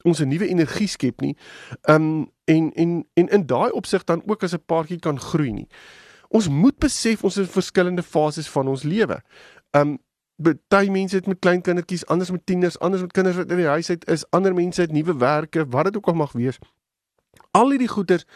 ons 0.03 0.21
'n 0.21 0.29
nuwe 0.29 0.49
energie 0.49 0.89
skep 0.89 1.21
nie. 1.21 1.37
Ehm 1.83 2.03
um, 2.03 2.31
en 2.45 2.73
en 2.73 3.07
en 3.15 3.29
in 3.29 3.47
daai 3.47 3.71
opsig 3.71 4.05
dan 4.05 4.23
ook 4.27 4.43
as 4.43 4.55
'n 4.55 4.65
paartjie 4.67 4.99
kan 4.99 5.21
groei 5.21 5.53
nie. 5.53 5.69
Ons 6.33 6.49
moet 6.49 6.77
besef 6.81 7.25
ons 7.25 7.37
is 7.37 7.47
in 7.47 7.53
verskillende 7.53 8.03
fases 8.03 8.49
van 8.51 8.71
ons 8.73 8.87
lewe. 8.89 9.21
Um 9.77 9.99
baie 10.43 10.91
mense 10.91 11.15
het 11.15 11.29
met 11.31 11.39
klein 11.39 11.61
kindertjies, 11.63 12.07
anders 12.11 12.33
met 12.35 12.43
tieners, 12.47 12.79
anders 12.83 13.03
met 13.05 13.13
kinders 13.15 13.37
wat 13.39 13.51
in 13.53 13.61
die 13.61 13.69
huis 13.69 13.91
uit 13.93 14.07
is, 14.11 14.25
ander 14.35 14.55
mense 14.57 14.81
het 14.81 14.93
nuwe 14.93 15.15
werke, 15.21 15.67
wat 15.71 15.91
dit 15.91 15.97
ook 16.01 16.09
al 16.11 16.17
mag 16.19 16.33
wees. 16.35 16.59
Al 17.55 17.71
hierdie 17.71 17.91
goeders 17.93 18.27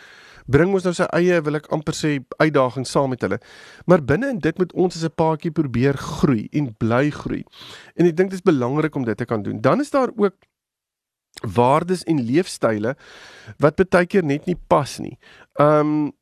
bring 0.46 0.70
ons 0.76 0.84
nou 0.86 0.92
sy 0.94 1.06
eie 1.16 1.40
wil 1.42 1.58
ek 1.58 1.66
amper 1.74 1.96
sê 1.96 2.12
uitdagings 2.38 2.92
saam 2.94 3.10
met 3.10 3.24
hulle. 3.26 3.40
Maar 3.90 4.04
binne 4.06 4.30
in 4.36 4.42
dit 4.44 4.60
moet 4.60 4.72
ons 4.72 4.94
as 4.94 5.04
'n 5.04 5.16
paartjie 5.16 5.50
probeer 5.50 5.96
groei 5.96 6.48
en 6.52 6.74
bly 6.78 7.10
groei. 7.10 7.42
En 7.96 8.06
ek 8.06 8.16
dink 8.16 8.30
dit 8.30 8.38
is 8.38 8.52
belangrik 8.52 8.94
om 8.94 9.04
dit 9.04 9.16
te 9.16 9.24
kan 9.24 9.42
doen. 9.42 9.60
Dan 9.60 9.80
is 9.80 9.90
daar 9.90 10.10
ook 10.16 10.36
waardes 11.42 12.04
en 12.04 12.22
leefstyle 12.22 12.96
wat 13.58 13.90
baie 13.90 14.06
keer 14.06 14.24
net 14.24 14.46
nie 14.46 14.56
pas 14.68 14.98
nie. 14.98 15.18
Um 15.58 16.12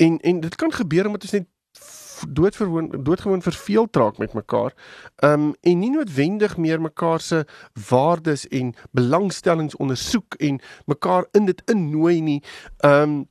En 0.00 0.18
en 0.18 0.40
dit 0.40 0.54
kan 0.56 0.72
gebeur 0.72 1.06
omdat 1.06 1.22
ons 1.22 1.36
net 1.38 1.48
doodgewoon 2.28 2.88
doodgewoon 3.02 3.42
verveeld 3.42 3.96
raak 3.96 4.18
met 4.18 4.32
mekaar. 4.32 4.72
Um 5.24 5.54
en 5.60 5.78
nie 5.78 5.90
noodwendig 5.90 6.56
meer 6.56 6.80
mekaar 6.80 7.20
se 7.20 7.44
waardes 7.88 8.48
en 8.48 8.74
belangstellings 8.90 9.76
ondersoek 9.76 10.34
en 10.34 10.60
mekaar 10.84 11.26
in 11.32 11.44
dit 11.44 11.62
innooi 11.64 12.20
nie. 12.20 12.42
Um 12.84 13.28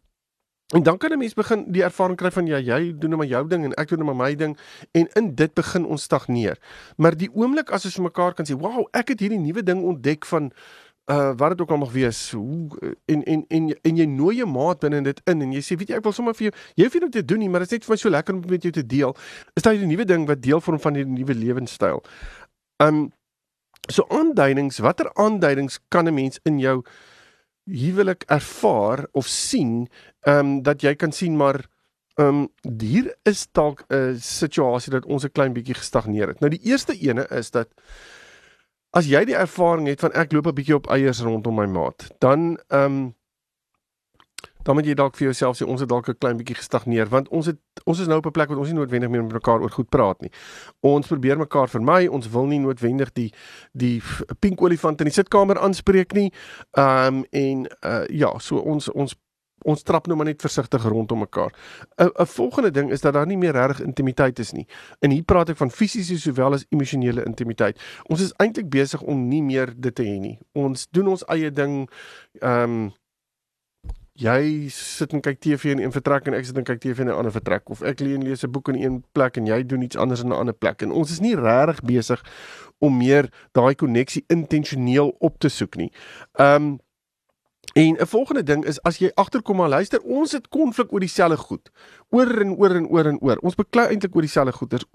en 0.69 0.83
dan 0.83 0.98
kan 0.98 1.12
'n 1.12 1.18
mens 1.18 1.33
begin 1.33 1.66
die 1.71 1.83
ervaring 1.83 2.18
kry 2.18 2.31
van 2.31 2.45
ja, 2.45 2.57
jy 2.57 2.94
doen 2.98 3.10
nou 3.10 3.18
maar 3.18 3.30
jou 3.30 3.48
ding 3.48 3.63
en 3.63 3.74
ek 3.74 3.88
doen 3.88 4.00
nou 4.00 4.13
maar 4.13 4.27
my 4.27 4.36
ding 4.36 4.57
en 4.92 5.07
in 5.13 5.36
dit 5.36 5.54
begin 5.54 5.86
ons 5.86 6.04
stagneer. 6.04 6.57
Maar 6.95 7.18
die 7.18 7.30
oomblik 7.33 7.69
as 7.69 7.86
ons 7.86 7.98
mekaar 7.98 8.33
kan 8.33 8.45
sê, 8.45 8.54
"Wow, 8.54 8.88
ek 8.92 9.07
het 9.07 9.19
hierdie 9.19 9.39
nuwe 9.39 9.63
ding 9.63 9.83
ontdek 9.83 10.25
van 10.25 10.51
uh 11.10 11.32
wat 11.38 11.50
dit 11.56 11.62
ook 11.62 11.72
al 11.72 11.82
mag 11.82 11.92
wees 11.92 12.32
hoe 12.32 12.96
en 13.06 13.24
en 13.24 13.46
en 13.48 13.70
en 13.82 13.98
jy 13.98 14.06
nooi 14.06 14.36
jou 14.38 14.48
maat 14.50 14.80
binne 14.84 15.02
dit 15.02 15.22
in 15.32 15.42
en 15.42 15.54
jy 15.54 15.62
sê 15.66 15.78
weet 15.78 15.90
jy 15.90 15.98
ek 15.98 16.06
wil 16.06 16.14
sommer 16.14 16.36
vir 16.38 16.50
jou 16.50 16.54
jy 16.76 16.86
hoef 16.86 16.98
nie 16.98 17.02
dit 17.08 17.16
te 17.18 17.26
doen 17.32 17.42
nie 17.42 17.50
maar 17.50 17.66
dit 17.66 17.72
is 17.72 17.80
net 17.80 17.88
vir 17.88 17.94
my 17.96 17.98
so 18.02 18.12
lekker 18.14 18.36
om 18.36 18.44
met 18.50 18.68
jou 18.68 18.74
te 18.76 18.86
deel 18.86 19.16
is 19.58 19.66
daai 19.66 19.78
'n 19.78 19.90
nuwe 19.90 20.06
ding 20.06 20.28
wat 20.30 20.42
deel 20.42 20.62
vorm 20.62 20.80
van 20.80 20.94
die 20.94 21.06
nuwe 21.06 21.34
lewenstyl. 21.34 22.04
Um 22.80 23.12
so 23.90 24.06
aanduidings 24.10 24.80
watter 24.80 25.10
aanduidings 25.16 25.80
kan 25.90 26.08
'n 26.08 26.14
mens 26.14 26.40
in 26.45 26.60
jou 26.60 26.83
huwelik 27.66 28.24
ervaar 28.28 29.07
of 29.12 29.28
sien 29.28 29.90
um 30.28 30.62
dat 30.62 30.81
jy 30.81 30.95
kan 30.95 31.12
sien 31.12 31.38
maar 31.38 31.66
um 32.19 32.50
hier 32.80 33.16
is 33.24 33.48
dalk 33.52 33.83
'n 33.90 34.18
situasie 34.19 34.92
dat 34.92 35.06
ons 35.06 35.26
'n 35.26 35.31
klein 35.31 35.54
bietjie 35.54 35.76
gestagneer 35.76 36.28
het. 36.28 36.40
Nou 36.40 36.50
die 36.50 36.64
eerste 36.64 36.94
ene 36.94 37.28
is 37.30 37.52
dat 37.52 37.69
as 38.92 39.06
jy 39.06 39.24
die 39.26 39.38
ervaring 39.38 39.88
het 39.88 40.00
van 40.00 40.12
ek 40.12 40.34
loop 40.34 40.48
'n 40.48 40.56
bietjie 40.56 40.76
op 40.76 40.90
eiers 40.90 41.22
rondom 41.22 41.56
my 41.56 41.66
maat, 41.66 42.08
dan 42.19 42.60
ehm 42.68 42.86
um, 42.86 43.16
dan 44.64 44.76
moet 44.76 44.86
jy 44.86 44.94
dalk 44.94 45.16
vir 45.16 45.30
jouself 45.30 45.58
sê 45.58 45.66
ons 45.66 45.80
het 45.80 45.90
dalk 45.90 46.10
'n 46.10 46.18
klein 46.19 46.38
bietjie 46.38 46.56
gestagneer 46.56 47.08
want 47.10 47.30
ons 47.30 47.46
het 47.46 47.58
ons 47.86 48.00
is 48.00 48.08
nou 48.08 48.18
op 48.18 48.26
'n 48.26 48.31
plek 48.31 48.50
waar 48.50 48.58
ons 48.58 48.68
nie 48.68 48.78
noodwendig 48.78 49.10
meer 49.10 49.24
met 49.24 49.34
mekaar 49.34 49.62
oor 49.62 49.72
goed 49.72 49.90
praat 49.90 50.22
nie. 50.22 50.31
Ons 50.80 51.08
probeer 51.08 51.38
mekaar 51.38 51.69
vermy, 51.69 52.08
ons 52.08 52.30
wil 52.30 52.46
nie 52.46 52.60
noodwendig 52.60 53.12
die 53.14 53.34
die 53.72 54.02
pink 54.40 54.62
olifant 54.62 55.00
in 55.00 55.06
die 55.06 55.14
sitkamer 55.14 55.60
aanspreek 55.60 56.14
nie. 56.14 56.34
Ehm 56.72 57.16
um, 57.16 57.26
en 57.31 57.68
uh 57.86 58.06
ja, 58.08 58.40
so 58.40 58.58
ons 58.58 58.92
ons 58.92 59.16
ons 59.63 59.83
trap 59.83 60.07
nou 60.07 60.18
maar 60.18 60.25
net 60.25 60.42
versigtig 60.42 60.83
rondom 60.83 61.19
mekaar. 61.19 61.54
'n 61.97 62.25
volgende 62.25 62.71
ding 62.71 62.92
is 62.92 63.01
dat 63.01 63.13
daar 63.13 63.25
nie 63.25 63.37
meer 63.37 63.51
regtig 63.51 63.81
intimiteit 63.85 64.39
is 64.39 64.51
nie. 64.51 64.68
En 64.99 65.11
hier 65.11 65.23
praat 65.23 65.49
ek 65.49 65.57
van 65.57 65.71
fisiese 65.71 66.19
sowel 66.19 66.54
as 66.54 66.66
emosionele 66.69 67.23
intimiteit. 67.25 67.80
Ons 68.07 68.21
is 68.21 68.33
eintlik 68.37 68.69
besig 68.69 69.01
om 69.01 69.28
nie 69.28 69.44
meer 69.44 69.73
dit 69.78 69.95
te 69.95 70.04
hê 70.04 70.19
nie. 70.19 70.39
Ons 70.54 70.87
doen 70.92 71.07
ons 71.07 71.25
eie 71.28 71.51
ding. 71.51 71.89
Ehm 72.42 72.63
um, 72.63 72.92
jy 74.19 74.68
sit 74.73 75.13
en 75.16 75.21
kyk 75.23 75.39
TV 75.39 75.71
in 75.71 75.80
een 75.80 75.94
vertrek 75.95 76.28
en 76.28 76.35
ek 76.35 76.47
sit 76.49 76.57
en 76.59 76.66
kyk 76.68 76.81
TV 76.83 77.06
in 77.06 77.07
'n 77.07 77.16
ander 77.16 77.31
vertrek 77.31 77.69
of 77.69 77.81
ek 77.81 77.99
lees 77.99 78.44
'n 78.44 78.51
boek 78.51 78.69
in 78.69 78.75
een 78.75 79.04
plek 79.13 79.37
en 79.37 79.45
jy 79.45 79.63
doen 79.63 79.81
iets 79.81 79.95
anders 79.95 80.21
in 80.21 80.30
'n 80.30 80.39
ander 80.39 80.54
plek. 80.54 80.81
En 80.81 80.92
ons 80.92 81.11
is 81.11 81.19
nie 81.19 81.35
regtig 81.35 81.81
besig 81.81 82.21
om 82.80 82.97
meer 82.97 83.30
daai 83.54 83.75
koneksie 83.75 84.23
intentioneel 84.28 85.16
op 85.19 85.39
te 85.39 85.49
soek 85.49 85.75
nie. 85.75 85.92
Ehm 86.33 86.63
um, 86.63 86.80
En 87.73 87.95
'n 87.99 88.06
volgende 88.06 88.44
ding 88.44 88.66
is 88.66 88.81
as 88.81 88.97
jy 88.97 89.11
agterkom 89.13 89.56
maar 89.56 89.69
luister, 89.69 90.01
ons 90.01 90.31
het 90.31 90.47
konflik 90.47 90.92
oor 90.94 90.99
dieselfde 90.99 91.37
goed. 91.37 91.69
Oor 92.09 92.42
en 92.42 92.56
oor 92.56 92.75
en 92.75 92.87
oor 92.87 93.06
en 93.06 93.19
oor. 93.19 93.37
Ons 93.37 93.56
beklei 93.56 93.87
eintlik 93.87 94.16
oor 94.16 94.21
dieselfde 94.21 94.51
goeders 94.51 94.85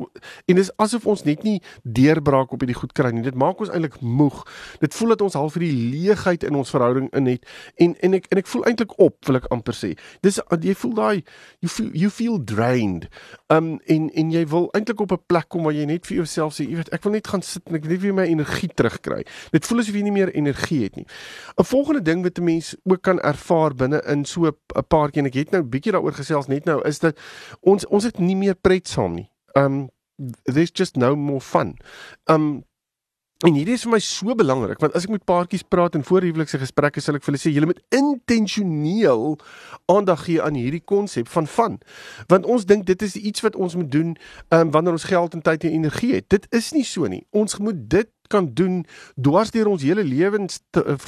en 0.44 0.54
dis 0.54 0.76
asof 0.76 1.06
ons 1.06 1.22
net 1.22 1.42
nie 1.42 1.62
deurbraak 1.82 2.52
op 2.52 2.60
hierdie 2.60 2.78
goed 2.78 2.92
kry 2.92 3.10
nie. 3.10 3.22
Dit 3.22 3.34
maak 3.34 3.60
ons 3.60 3.70
eintlik 3.70 4.00
moeg. 4.00 4.42
Dit 4.80 4.94
voel 4.94 5.08
dat 5.08 5.20
ons 5.20 5.34
half 5.34 5.52
vir 5.52 5.60
die 5.60 5.90
leegheid 5.90 6.42
in 6.42 6.54
ons 6.54 6.70
verhouding 6.70 7.14
in 7.14 7.26
het 7.26 7.46
en 7.74 7.94
en 8.00 8.14
ek 8.14 8.26
en 8.28 8.38
ek 8.38 8.46
voel 8.46 8.64
eintlik 8.64 8.98
op, 8.98 9.16
wil 9.26 9.36
ek 9.36 9.46
amper 9.54 9.74
sê. 9.74 9.94
Dis 10.20 10.40
jy 10.60 10.74
voel 10.74 10.94
daai 10.94 11.24
you 11.60 11.68
feel 11.68 11.90
you 11.92 12.10
feel 12.10 12.44
drained. 12.44 13.08
Um 13.52 13.78
en 13.84 14.06
en 14.10 14.30
jy 14.32 14.46
wil 14.48 14.70
eintlik 14.72 15.00
op 15.00 15.12
'n 15.12 15.24
plek 15.26 15.48
kom 15.48 15.62
waar 15.62 15.74
jy 15.74 15.84
net 15.84 16.06
vir 16.06 16.16
jouself 16.16 16.54
sê, 16.54 16.64
jy 16.64 16.76
weet, 16.76 16.88
ek 16.88 17.02
wil 17.02 17.12
net 17.12 17.26
gaan 17.26 17.42
sit 17.42 17.62
en 17.68 17.74
ek 17.74 17.84
net 17.84 18.00
weer 18.00 18.14
my 18.14 18.24
energie 18.24 18.68
terugkry. 18.74 19.26
Dit 19.50 19.66
voel 19.66 19.78
asof 19.78 19.94
jy 19.94 20.02
nie 20.02 20.12
meer 20.12 20.32
energie 20.32 20.82
het 20.82 20.96
nie. 20.96 21.06
'n 21.58 21.64
Volgende 21.64 22.02
ding 22.02 22.22
wat 22.22 22.38
'n 22.38 22.44
mens 22.44 22.76
ook 22.84 23.02
kan 23.02 23.20
ervaar 23.20 23.74
binne 23.74 24.02
in 24.06 24.24
so 24.24 24.46
'n 24.46 24.86
paar 24.88 25.10
keer 25.10 25.22
en 25.22 25.26
ek 25.28 25.34
het 25.34 25.50
nou 25.50 25.62
bietjie 25.62 25.92
daaroor 25.92 26.14
gesels 26.14 26.46
net 26.46 26.64
nou 26.64 26.80
is 26.88 26.98
dat 26.98 27.18
ons 27.60 27.86
ons 27.86 28.04
het 28.04 28.18
nie 28.18 28.36
meer 28.36 28.54
pret 28.54 28.88
saam 28.88 29.14
nie. 29.14 29.30
Um 29.54 29.90
there's 30.44 30.70
just 30.72 30.96
no 30.96 31.16
more 31.16 31.40
fun. 31.40 31.76
Um 32.24 32.64
En 33.42 33.56
hierdie 33.56 33.74
is 33.74 33.82
vir 33.82 33.96
my 33.96 33.98
so 33.98 34.34
belangrik 34.38 34.78
want 34.78 34.94
as 34.94 35.08
ek 35.08 35.12
met 35.16 35.24
paartjies 35.26 35.64
praat 35.66 35.96
en 35.98 36.04
voor 36.06 36.22
huwelikse 36.22 36.60
gesprekke 36.60 37.02
sal 37.02 37.18
ek 37.18 37.24
vir 37.24 37.32
hulle 37.32 37.42
sê 37.42 37.50
julle 37.50 37.66
moet 37.72 37.80
intentioneel 37.96 39.34
aandag 39.90 40.22
gee 40.28 40.42
aan 40.42 40.54
hierdie 40.54 40.84
konsep 40.86 41.28
van 41.32 41.48
van 41.56 41.80
want 42.30 42.46
ons 42.46 42.66
dink 42.70 42.86
dit 42.86 43.02
is 43.02 43.18
iets 43.18 43.42
wat 43.42 43.58
ons 43.58 43.74
moet 43.80 43.90
doen 43.90 44.14
um, 44.54 44.70
wanneer 44.70 44.94
ons 44.94 45.08
geld 45.10 45.34
en 45.34 45.42
tyd 45.42 45.66
en 45.66 45.74
energie 45.80 46.14
het. 46.14 46.28
Dit 46.30 46.46
is 46.54 46.70
nie 46.76 46.86
so 46.86 47.10
nie. 47.10 47.24
Ons 47.34 47.58
moet 47.58 47.82
dit 47.90 48.10
kan 48.34 48.50
doen 48.58 48.82
dwars 49.14 49.54
deur 49.54 49.70
ons 49.70 49.86
hele 49.86 50.04
lewens 50.04 50.60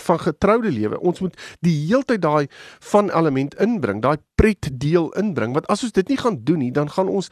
van 0.06 0.22
getroude 0.22 0.72
lewe. 0.72 1.00
Ons 1.00 1.22
moet 1.24 1.36
die 1.66 1.74
heeltyd 1.88 2.22
daai 2.22 2.46
van 2.92 3.10
element 3.10 3.56
inbring, 3.62 4.02
daai 4.04 4.16
pret 4.36 4.68
deel 4.72 5.10
inbring. 5.18 5.54
Want 5.56 5.68
as 5.72 5.82
ons 5.86 5.94
dit 5.96 6.12
nie 6.12 6.20
gaan 6.20 6.38
doen 6.44 6.60
nie, 6.62 6.72
dan 6.72 6.90
gaan 6.92 7.08
ons 7.08 7.30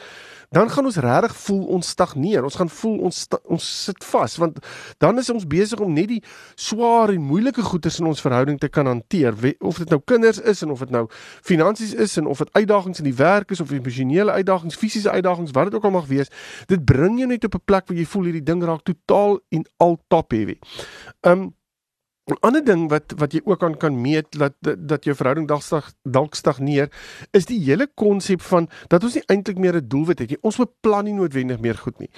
dan 0.55 0.69
gaan 0.71 0.87
ons 0.87 0.97
regtig 1.03 1.33
voel 1.49 1.65
ons 1.77 1.89
stagneer. 1.89 2.45
Ons 2.47 2.57
gaan 2.61 2.71
voel 2.71 2.99
ons 3.09 3.21
ons 3.43 3.65
sit 3.85 4.05
vas 4.11 4.37
want 4.39 4.59
dan 5.03 5.19
is 5.19 5.31
ons 5.33 5.47
besig 5.51 5.81
om 5.83 5.93
net 5.93 6.09
die 6.13 6.21
swaar 6.55 7.11
en 7.15 7.27
moeilike 7.27 7.63
goeders 7.67 7.99
in 8.01 8.07
ons 8.11 8.23
verhouding 8.23 8.61
te 8.61 8.71
kan 8.71 8.87
hanteer. 8.87 9.35
Of 9.61 9.81
dit 9.83 9.91
nou 9.91 10.01
kinders 10.07 10.41
is 10.41 10.63
en 10.63 10.71
of 10.75 10.85
dit 10.85 10.95
nou 10.95 11.07
finansies 11.43 11.95
is 11.95 12.17
en 12.21 12.31
of 12.31 12.43
dit 12.45 12.53
uitdagings 12.55 13.03
in 13.03 13.09
die 13.09 13.17
werk 13.19 13.51
is 13.51 13.61
of 13.61 13.73
emosionele 13.75 14.33
uitdagings, 14.39 14.79
fisiese 14.79 15.11
uitdagings, 15.11 15.53
wat 15.57 15.71
dit 15.71 15.79
ook 15.79 15.89
al 15.89 15.97
mag 15.99 16.07
wees, 16.11 16.31
dit 16.71 16.85
bring 16.85 17.19
jou 17.19 17.29
net 17.29 17.45
op 17.45 17.55
'n 17.55 17.65
plek 17.65 17.89
waar 17.89 17.99
jy 17.99 18.07
voel 18.07 18.25
hierdie 18.31 18.47
ding 18.47 18.63
raak 18.65 18.83
totaal 18.83 19.41
en 19.51 19.67
al 19.85 19.99
top 20.09 20.33
heavy. 20.33 20.59
Um 21.23 21.53
'n 22.25 22.41
ander 22.41 22.65
ding 22.65 22.89
wat 22.89 23.13
wat 23.21 23.35
jy 23.37 23.41
ook 23.45 23.63
aan 23.63 23.77
kan 23.77 24.01
meet 24.01 24.33
dat 24.33 24.55
dat 24.61 25.05
jou 25.05 25.15
verhouding 25.17 25.49
dalk 25.49 25.63
dalk 26.03 26.35
stagneer 26.35 26.89
is 27.37 27.45
die 27.45 27.59
hele 27.61 27.87
konsep 27.95 28.41
van 28.41 28.69
dat 28.89 29.05
ons 29.05 29.15
nie 29.15 29.23
eintlik 29.27 29.59
meer 29.59 29.77
'n 29.77 29.89
doelwit 29.89 30.19
het 30.19 30.31
nie. 30.31 30.39
Ons 30.41 30.57
beplan 30.57 31.05
nie 31.05 31.13
noodwendig 31.13 31.61
meer 31.61 31.75
goed 31.75 31.99
nie. 31.99 32.09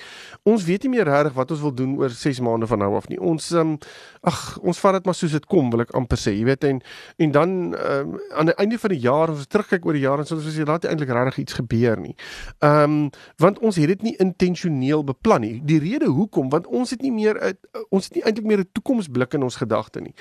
Ons 0.43 0.65
weet 0.65 0.83
nie 0.83 0.91
meer 0.91 1.05
regtig 1.05 1.33
wat 1.33 1.51
ons 1.51 1.61
wil 1.61 1.75
doen 1.75 1.99
oor 1.99 2.11
6 2.11 2.41
maande 2.41 2.67
van 2.67 2.79
nou 2.79 2.95
af 2.95 3.09
nie. 3.09 3.21
Ons 3.21 3.51
um, 3.51 3.79
ag, 4.21 4.59
ons 4.63 4.79
vat 4.79 4.93
dit 4.93 5.05
maar 5.05 5.15
soos 5.15 5.33
dit 5.33 5.47
kom, 5.47 5.71
wil 5.71 5.81
ek 5.81 5.91
amper 5.91 6.19
sê. 6.19 6.31
Jy 6.39 6.45
weet 6.45 6.65
en 6.65 6.81
en 7.17 7.31
dan 7.31 7.51
um, 7.75 8.21
aan 8.35 8.47
die 8.47 8.55
einde 8.55 8.79
van 8.79 8.91
die 8.91 9.01
jaar 9.01 9.31
as 9.31 9.43
ons 9.43 9.47
terugkyk 9.47 9.87
oor 9.87 9.93
die 9.93 10.07
jaar 10.07 10.19
en 10.19 10.27
soos 10.27 10.57
jy 10.57 10.65
laat 10.65 10.85
eintlik 10.85 11.11
regtig 11.11 11.39
iets 11.39 11.53
gebeur 11.53 11.99
nie. 11.99 12.15
Ehm 12.61 12.83
um, 12.83 13.11
want 13.39 13.59
ons 13.59 13.77
het 13.77 13.89
dit 13.89 14.03
nie 14.03 14.17
intentioneel 14.17 15.05
beplan 15.05 15.41
nie. 15.41 15.61
Die 15.65 15.79
rede 15.79 16.07
hoekom 16.07 16.49
want 16.49 16.67
ons 16.67 16.91
het 16.91 17.03
nie 17.03 17.13
meer 17.13 17.35
'n 17.43 17.59
ons 17.91 18.05
het 18.05 18.15
nie 18.15 18.23
eintlik 18.23 18.47
meer 18.47 18.59
'n 18.61 18.71
toekomsblik 18.73 19.35
in 19.35 19.43
ons 19.43 19.57
gedagte 19.57 19.96
gedagte 19.97 20.01
nie. 20.01 20.15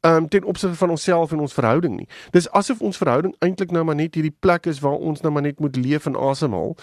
Ehm 0.00 0.22
um, 0.22 0.28
ten 0.28 0.44
opsigte 0.44 0.76
van 0.76 0.90
onsself 0.90 1.32
en 1.32 1.38
ons 1.38 1.52
verhouding 1.52 1.96
nie. 1.96 2.08
Dis 2.30 2.50
asof 2.50 2.80
ons 2.80 2.96
verhouding 2.96 3.34
eintlik 3.38 3.70
nou 3.70 3.84
maar 3.84 3.94
net 3.94 4.14
hierdie 4.14 4.36
plek 4.38 4.66
is 4.66 4.80
waar 4.80 4.98
ons 4.98 5.20
nou 5.20 5.32
maar 5.32 5.42
net 5.42 5.60
moet 5.60 5.76
leef 5.76 6.06
en 6.06 6.16
asemhaal. 6.16 6.76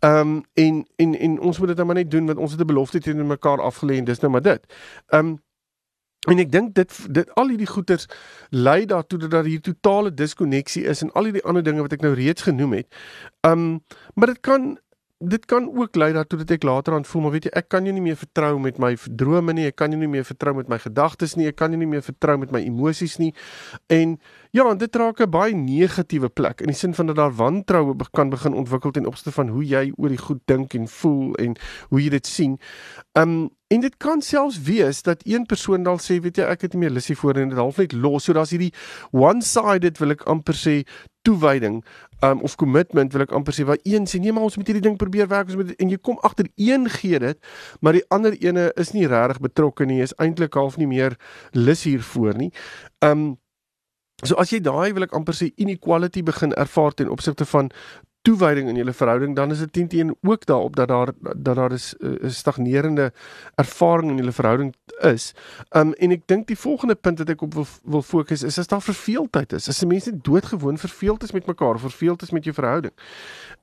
Ehm 0.00 0.18
um, 0.18 0.44
en 0.54 0.86
en 0.96 1.18
en 1.18 1.40
ons 1.40 1.58
moet 1.58 1.68
dit 1.68 1.76
nou 1.76 1.86
maar 1.86 1.96
net 1.96 2.10
doen 2.10 2.26
want 2.26 2.38
ons 2.38 2.50
het 2.50 2.60
'n 2.60 2.66
belofte 2.66 3.00
teenoor 3.00 3.26
mekaar 3.26 3.60
afgelê 3.60 3.96
en 3.96 4.04
dis 4.04 4.20
nou 4.20 4.32
maar 4.32 4.42
dit. 4.42 4.74
Ehm 5.08 5.26
um, 5.26 5.40
En 6.30 6.38
ek 6.38 6.52
dink 6.52 6.74
dit 6.74 6.92
dit 7.10 7.34
al 7.34 7.48
hierdie 7.48 7.66
goeters 7.66 8.06
lei 8.50 8.84
daartoe 8.86 9.18
dat 9.18 9.30
daar 9.30 9.44
hier 9.44 9.60
totale 9.60 10.14
diskonneksie 10.14 10.84
is 10.84 11.02
en 11.02 11.10
al 11.12 11.24
hierdie 11.24 11.42
ander 11.42 11.62
dinge 11.62 11.82
wat 11.82 11.92
ek 11.92 12.00
nou 12.00 12.14
reeds 12.14 12.42
genoem 12.42 12.72
het. 12.72 12.86
Um 13.40 13.82
maar 14.14 14.26
dit 14.26 14.40
kan 14.40 14.78
dit 15.28 15.44
kan 15.46 15.68
ook 15.76 15.96
lei 15.96 16.12
daartoe 16.12 16.38
dat 16.42 16.50
ek 16.56 16.64
later 16.66 16.94
aan 16.94 17.04
voel 17.06 17.22
maar 17.22 17.34
weet 17.36 17.46
jy 17.48 17.52
ek 17.58 17.68
kan 17.70 17.86
jou 17.86 17.94
nie 17.94 18.02
meer 18.02 18.18
vertrou 18.18 18.58
met 18.62 18.78
my 18.82 18.92
drome 19.06 19.54
nie 19.54 19.68
ek 19.70 19.76
kan 19.78 19.94
jou 19.94 20.00
nie 20.00 20.10
meer 20.10 20.26
vertrou 20.26 20.54
met 20.58 20.70
my 20.72 20.78
gedagtes 20.82 21.36
nie 21.38 21.46
ek 21.50 21.56
kan 21.60 21.70
jou 21.74 21.78
nie 21.78 21.88
meer 21.88 22.02
vertrou 22.02 22.38
met 22.42 22.52
my 22.54 22.62
emosies 22.66 23.18
nie. 23.22 23.30
En 23.92 24.16
ja 24.50 24.66
en 24.68 24.78
dit 24.78 24.96
raak 24.96 25.20
'n 25.20 25.30
baie 25.30 25.54
negatiewe 25.54 26.28
plek 26.28 26.60
in 26.60 26.66
die 26.66 26.76
sin 26.76 26.94
van 26.94 27.06
dat 27.06 27.16
daar 27.16 27.32
wantroue 27.32 27.94
kan 28.12 28.30
begin 28.30 28.54
ontwikkel 28.54 28.90
ten 28.90 29.06
opsigte 29.06 29.32
van 29.32 29.48
hoe 29.48 29.64
jy 29.64 29.92
oor 29.96 30.08
die 30.08 30.18
goed 30.18 30.40
dink 30.46 30.74
en 30.74 30.88
voel 30.88 31.34
en 31.34 31.56
hoe 31.88 32.02
jy 32.02 32.10
dit 32.10 32.26
sien. 32.26 32.58
Um 33.12 33.50
En 33.72 33.80
dit 33.80 33.94
kan 34.02 34.20
selfs 34.24 34.60
wees 34.66 35.02
dat 35.06 35.24
een 35.24 35.46
persoon 35.48 35.86
dalk 35.86 36.02
sê, 36.04 36.18
weet 36.20 36.42
jy, 36.42 36.48
ek 36.52 36.66
het 36.66 36.74
nie 36.76 36.84
meer 36.84 36.92
lusie 36.92 37.16
voor 37.16 37.40
en 37.40 37.52
dit 37.52 37.58
half 37.58 37.80
net 37.80 37.94
los. 37.96 38.26
So 38.26 38.36
daar's 38.36 38.52
hierdie 38.52 38.72
one-sided 39.16 40.00
wil 40.02 40.12
ek 40.16 40.26
amper 40.28 40.58
sê 40.58 40.82
toewyding 41.22 41.84
um, 42.22 42.40
of 42.40 42.56
commitment 42.56 43.12
wil 43.14 43.24
ek 43.24 43.34
amper 43.36 43.54
sê 43.54 43.66
waar 43.66 43.80
een 43.86 44.08
sê 44.10 44.20
nee 44.22 44.34
maar 44.34 44.46
ons 44.48 44.58
moet 44.58 44.70
hierdie 44.70 44.84
ding 44.84 44.98
probeer 44.98 45.30
werk 45.30 45.50
ons 45.50 45.58
moet 45.60 45.72
en 45.78 45.92
jy 45.92 45.98
kom 46.02 46.18
agter 46.26 46.48
een 46.60 46.88
gee 46.98 47.20
dit 47.22 47.38
maar 47.80 47.96
die 47.96 48.04
ander 48.14 48.34
ene 48.42 48.68
is 48.80 48.92
nie 48.96 49.06
regtig 49.10 49.42
betrokke 49.46 49.86
nie 49.88 50.00
is 50.02 50.16
eintlik 50.22 50.58
half 50.58 50.78
nie 50.80 50.90
meer 50.90 51.16
lus 51.54 51.86
hiervoor 51.88 52.38
nie. 52.38 52.50
Um 53.06 53.36
so 54.22 54.38
as 54.38 54.52
jy 54.54 54.60
daai 54.62 54.92
wil 54.94 55.06
ek 55.06 55.14
amper 55.18 55.38
sê 55.38 55.50
inequality 55.62 56.22
begin 56.26 56.54
ervaar 56.58 56.94
ten 56.98 57.10
opsigte 57.10 57.46
van 57.54 57.70
toewyding 58.22 58.68
in 58.68 58.76
julle 58.76 58.92
verhouding 58.92 59.36
dan 59.36 59.50
is 59.50 59.58
dit 59.58 59.72
teen 59.72 59.88
teen 59.88 60.16
ook 60.22 60.46
daarop 60.46 60.76
dat 60.76 60.88
daar 60.88 61.12
dat 61.20 61.54
daar 61.56 61.72
is 61.72 61.94
'n 61.98 62.18
uh, 62.22 62.30
stagnerende 62.30 63.12
ervaring 63.54 64.10
in 64.10 64.16
julle 64.16 64.32
verhouding 64.32 64.74
is. 65.00 65.34
Um 65.70 65.92
en 65.92 66.10
ek 66.10 66.26
dink 66.26 66.46
die 66.46 66.58
volgende 66.58 66.94
punt 66.94 67.18
wat 67.18 67.28
ek 67.28 67.42
op 67.42 67.54
wil 67.54 67.66
wil 67.82 68.02
fokus 68.02 68.42
is 68.42 68.58
as 68.58 68.66
daar 68.66 68.82
verveeldheid 68.82 69.52
is. 69.52 69.68
As 69.68 69.82
'n 69.82 69.86
mens 69.86 70.04
net 70.04 70.24
doodgewoon 70.24 70.78
verveeld 70.78 71.22
is 71.22 71.32
met 71.32 71.46
mekaar, 71.46 71.78
verveeld 71.78 72.22
is 72.22 72.30
met 72.30 72.44
jou 72.44 72.54
verhouding. 72.54 72.94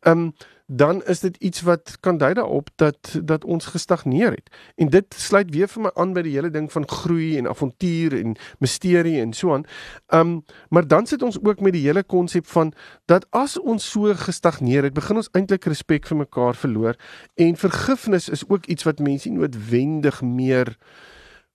Um 0.01 0.33
dan 0.71 1.03
is 1.03 1.19
dit 1.19 1.38
iets 1.38 1.61
wat 1.61 1.97
kan 1.99 2.17
dui 2.17 2.33
daarop 2.33 2.69
dat 2.75 3.19
dat 3.23 3.43
ons 3.43 3.65
gestagneer 3.65 4.31
het. 4.31 4.49
En 4.75 4.89
dit 4.89 5.05
sluit 5.17 5.49
weer 5.49 5.67
vir 5.67 5.81
my 5.81 5.91
aan 5.93 6.13
by 6.13 6.21
die 6.21 6.35
hele 6.35 6.51
ding 6.53 6.67
van 6.71 6.85
groei 6.88 7.38
en 7.38 7.49
avontuur 7.49 8.13
en 8.19 8.35
misterie 8.61 9.17
en 9.21 9.33
so 9.33 9.53
aan. 9.53 9.65
Um 10.13 10.43
maar 10.69 10.88
dan 10.88 11.05
sit 11.09 11.25
ons 11.25 11.41
ook 11.41 11.59
met 11.59 11.73
die 11.73 11.85
hele 11.88 12.03
konsep 12.03 12.45
van 12.45 12.73
dat 13.05 13.25
as 13.29 13.57
ons 13.59 13.89
so 13.91 14.13
gestagneer 14.13 14.83
het, 14.83 14.93
begin 14.93 15.15
ons 15.15 15.31
eintlik 15.33 15.65
respek 15.65 16.05
vir 16.05 16.17
mekaar 16.17 16.55
verloor 16.55 16.95
en 17.35 17.57
vergifnis 17.57 18.29
is 18.29 18.45
ook 18.47 18.65
iets 18.65 18.85
wat 18.85 18.99
mense 18.99 19.29
noodwendig 19.29 20.21
meer 20.21 20.77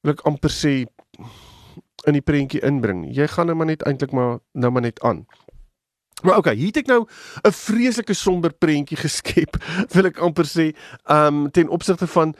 wil 0.02 0.12
ek 0.12 0.26
amper 0.26 0.50
sê 0.50 0.74
in 2.04 2.18
die 2.18 2.24
prentjie 2.24 2.60
inbring. 2.66 3.06
Jy 3.14 3.28
gaan 3.30 3.46
nou 3.46 3.56
maar 3.56 3.70
net 3.70 3.86
eintlik 3.86 4.12
maar 4.12 4.38
nou 4.52 4.70
maar 4.74 4.82
net 4.82 5.00
aan. 5.00 5.22
Maar 6.24 6.40
okay, 6.40 6.54
hier 6.56 6.72
het 6.72 6.82
ek 6.82 6.90
nou 6.90 7.04
'n 7.44 7.52
vreeslike 7.52 8.14
somber 8.16 8.52
prentjie 8.52 8.96
geskep, 9.06 9.56
wil 9.92 10.08
ek 10.08 10.18
amper 10.18 10.48
sê, 10.48 10.72
um 11.04 11.50
ten 11.50 11.68
opsigte 11.68 12.06
van 12.06 12.34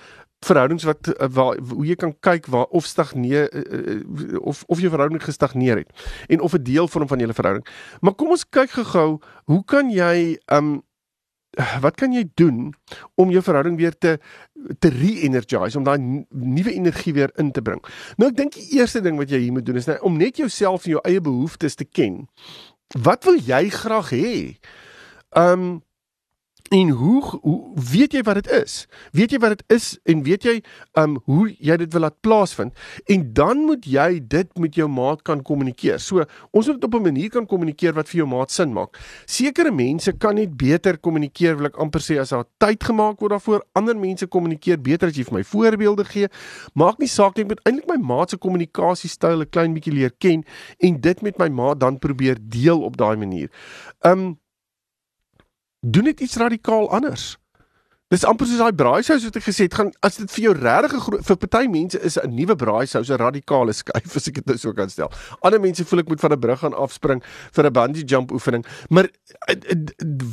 verhoudings 0.44 0.84
wat 0.84 1.08
uh, 1.08 1.28
waar 1.32 1.56
hoe 1.58 1.86
jy 1.86 1.96
kan 1.96 2.12
kyk 2.20 2.46
waar 2.52 2.68
of 2.72 2.84
stagneer 2.84 3.48
uh, 3.52 4.40
of 4.40 4.64
of 4.68 4.80
jou 4.80 4.90
verhouding 4.92 5.22
gestagneer 5.22 5.84
het 5.84 5.90
en 6.28 6.40
of 6.40 6.52
'n 6.52 6.62
deel 6.62 6.88
vorm 6.88 7.08
van 7.08 7.18
julle 7.18 7.36
verhouding. 7.36 7.66
Maar 8.00 8.14
kom 8.14 8.28
ons 8.28 8.48
kyk 8.48 8.70
gou-gou, 8.70 9.20
hoe 9.44 9.64
kan 9.64 9.90
jy 9.90 10.38
um 10.52 10.82
wat 11.80 11.94
kan 11.94 12.12
jy 12.12 12.24
doen 12.34 12.74
om 13.14 13.30
jou 13.30 13.42
verhouding 13.42 13.76
weer 13.78 13.94
te 13.98 14.18
te 14.78 14.88
re-energize 14.88 15.78
om 15.78 15.84
daai 15.84 15.98
nuwe 16.30 16.72
energie 16.72 17.12
weer 17.12 17.30
in 17.36 17.52
te 17.52 17.62
bring. 17.62 17.82
Nou 18.16 18.30
ek 18.30 18.36
dink 18.36 18.56
die 18.56 18.80
eerste 18.80 19.02
ding 19.04 19.18
wat 19.20 19.30
jy 19.30 19.38
hier 19.38 19.52
moet 19.52 19.66
doen 19.66 19.76
is 19.76 19.86
net 19.86 20.00
om 20.02 20.16
net 20.18 20.40
jouself 20.40 20.84
en 20.84 20.96
jou 20.96 21.02
eie 21.04 21.20
behoeftes 21.20 21.74
te 21.74 21.84
ken 21.84 22.24
wat 22.92 23.24
wil 23.24 23.38
jy 23.40 23.68
graag 23.70 24.10
hê? 24.10 24.56
Um 25.30 25.82
en 26.72 26.88
hoe, 26.88 27.38
hoe 27.42 27.72
weet 27.90 28.12
jy 28.16 28.22
wat 28.24 28.38
dit 28.40 28.48
is? 28.62 28.86
Weet 29.12 29.34
jy 29.34 29.38
wat 29.42 29.52
dit 29.58 29.74
is 29.76 29.98
en 30.08 30.22
weet 30.24 30.46
jy 30.46 30.54
um 30.98 31.18
hoe 31.28 31.48
jy 31.52 31.76
dit 31.82 31.92
wil 31.92 32.06
laat 32.06 32.16
plaasvind? 32.24 32.72
En 33.12 33.26
dan 33.36 33.64
moet 33.68 33.84
jy 33.86 34.18
dit 34.32 34.58
met 34.58 34.74
jou 34.78 34.88
maat 34.88 35.22
kan 35.22 35.42
kommunikeer. 35.44 36.00
So 36.00 36.24
ons 36.56 36.70
moet 36.70 36.84
op 36.84 36.94
'n 36.94 37.02
manier 37.02 37.30
kan 37.30 37.46
kommunikeer 37.46 37.92
wat 37.94 38.08
vir 38.08 38.24
jou 38.24 38.28
maat 38.28 38.50
sin 38.50 38.72
maak. 38.72 38.96
Sekere 39.26 39.70
mense 39.70 40.12
kan 40.12 40.34
net 40.34 40.56
beter 40.56 40.98
kommunikeer, 40.98 41.56
wil 41.56 41.66
ek 41.66 41.78
amper 41.78 42.00
sê 42.00 42.18
as 42.18 42.30
daar 42.30 42.44
tyd 42.58 42.84
gemaak 42.84 43.20
word 43.20 43.30
daarvoor. 43.30 43.62
Ander 43.74 43.96
mense 43.96 44.26
kommunikeer 44.26 44.80
beter 44.80 45.08
as 45.08 45.16
jy 45.16 45.24
vir 45.24 45.34
my 45.34 45.44
voorbeelde 45.44 46.04
gee. 46.04 46.28
Maak 46.74 46.98
nie 46.98 47.08
saak 47.08 47.36
nie, 47.36 47.44
ek 47.44 47.48
moet 47.48 47.60
eintlik 47.64 47.88
my 47.88 47.96
maat 47.96 48.30
se 48.30 48.36
kommunikasiestyl 48.36 49.42
'n 49.42 49.50
klein 49.50 49.74
bietjie 49.74 49.92
leer 49.92 50.12
ken 50.18 50.44
en 50.78 51.00
dit 51.00 51.22
met 51.22 51.38
my 51.38 51.48
maat 51.48 51.80
dan 51.80 51.98
probeer 51.98 52.36
deel 52.40 52.80
op 52.82 52.96
daai 52.96 53.16
manier. 53.16 53.50
Um 54.02 54.38
doen 55.92 56.04
net 56.04 56.20
iets 56.20 56.36
radikaal 56.36 56.90
anders. 56.90 57.36
Dis 58.14 58.22
amper 58.30 58.46
soos 58.46 58.60
daai 58.62 58.76
braaisous 58.78 59.24
wat 59.26 59.36
ek 59.40 59.42
gesê 59.48 59.64
het, 59.66 59.74
gaan 59.74 59.88
as 60.06 60.20
dit 60.20 60.30
vir 60.36 60.44
jou 60.44 60.52
regtig 60.54 61.06
vir 61.26 61.38
party 61.42 61.62
mense 61.66 61.98
is 61.98 62.14
'n 62.20 62.30
nuwe 62.30 62.54
braaisous 62.54 63.10
'n 63.10 63.18
radikale 63.18 63.72
skuif 63.74 64.14
as 64.16 64.28
ek 64.28 64.34
dit 64.34 64.46
nou 64.46 64.56
so 64.56 64.72
kan 64.72 64.88
stel. 64.88 65.10
Ander 65.42 65.58
mense 65.58 65.82
voel 65.82 65.98
ek 65.98 66.08
moet 66.08 66.20
van 66.20 66.32
'n 66.32 66.38
brug 66.38 66.60
gaan 66.60 66.74
afspring 66.74 67.22
vir 67.52 67.66
'n 67.66 67.72
bungee 67.72 68.04
jump 68.06 68.30
oefening, 68.30 68.64
maar 68.88 69.08
eh, 69.48 69.56
eh, 69.66 69.76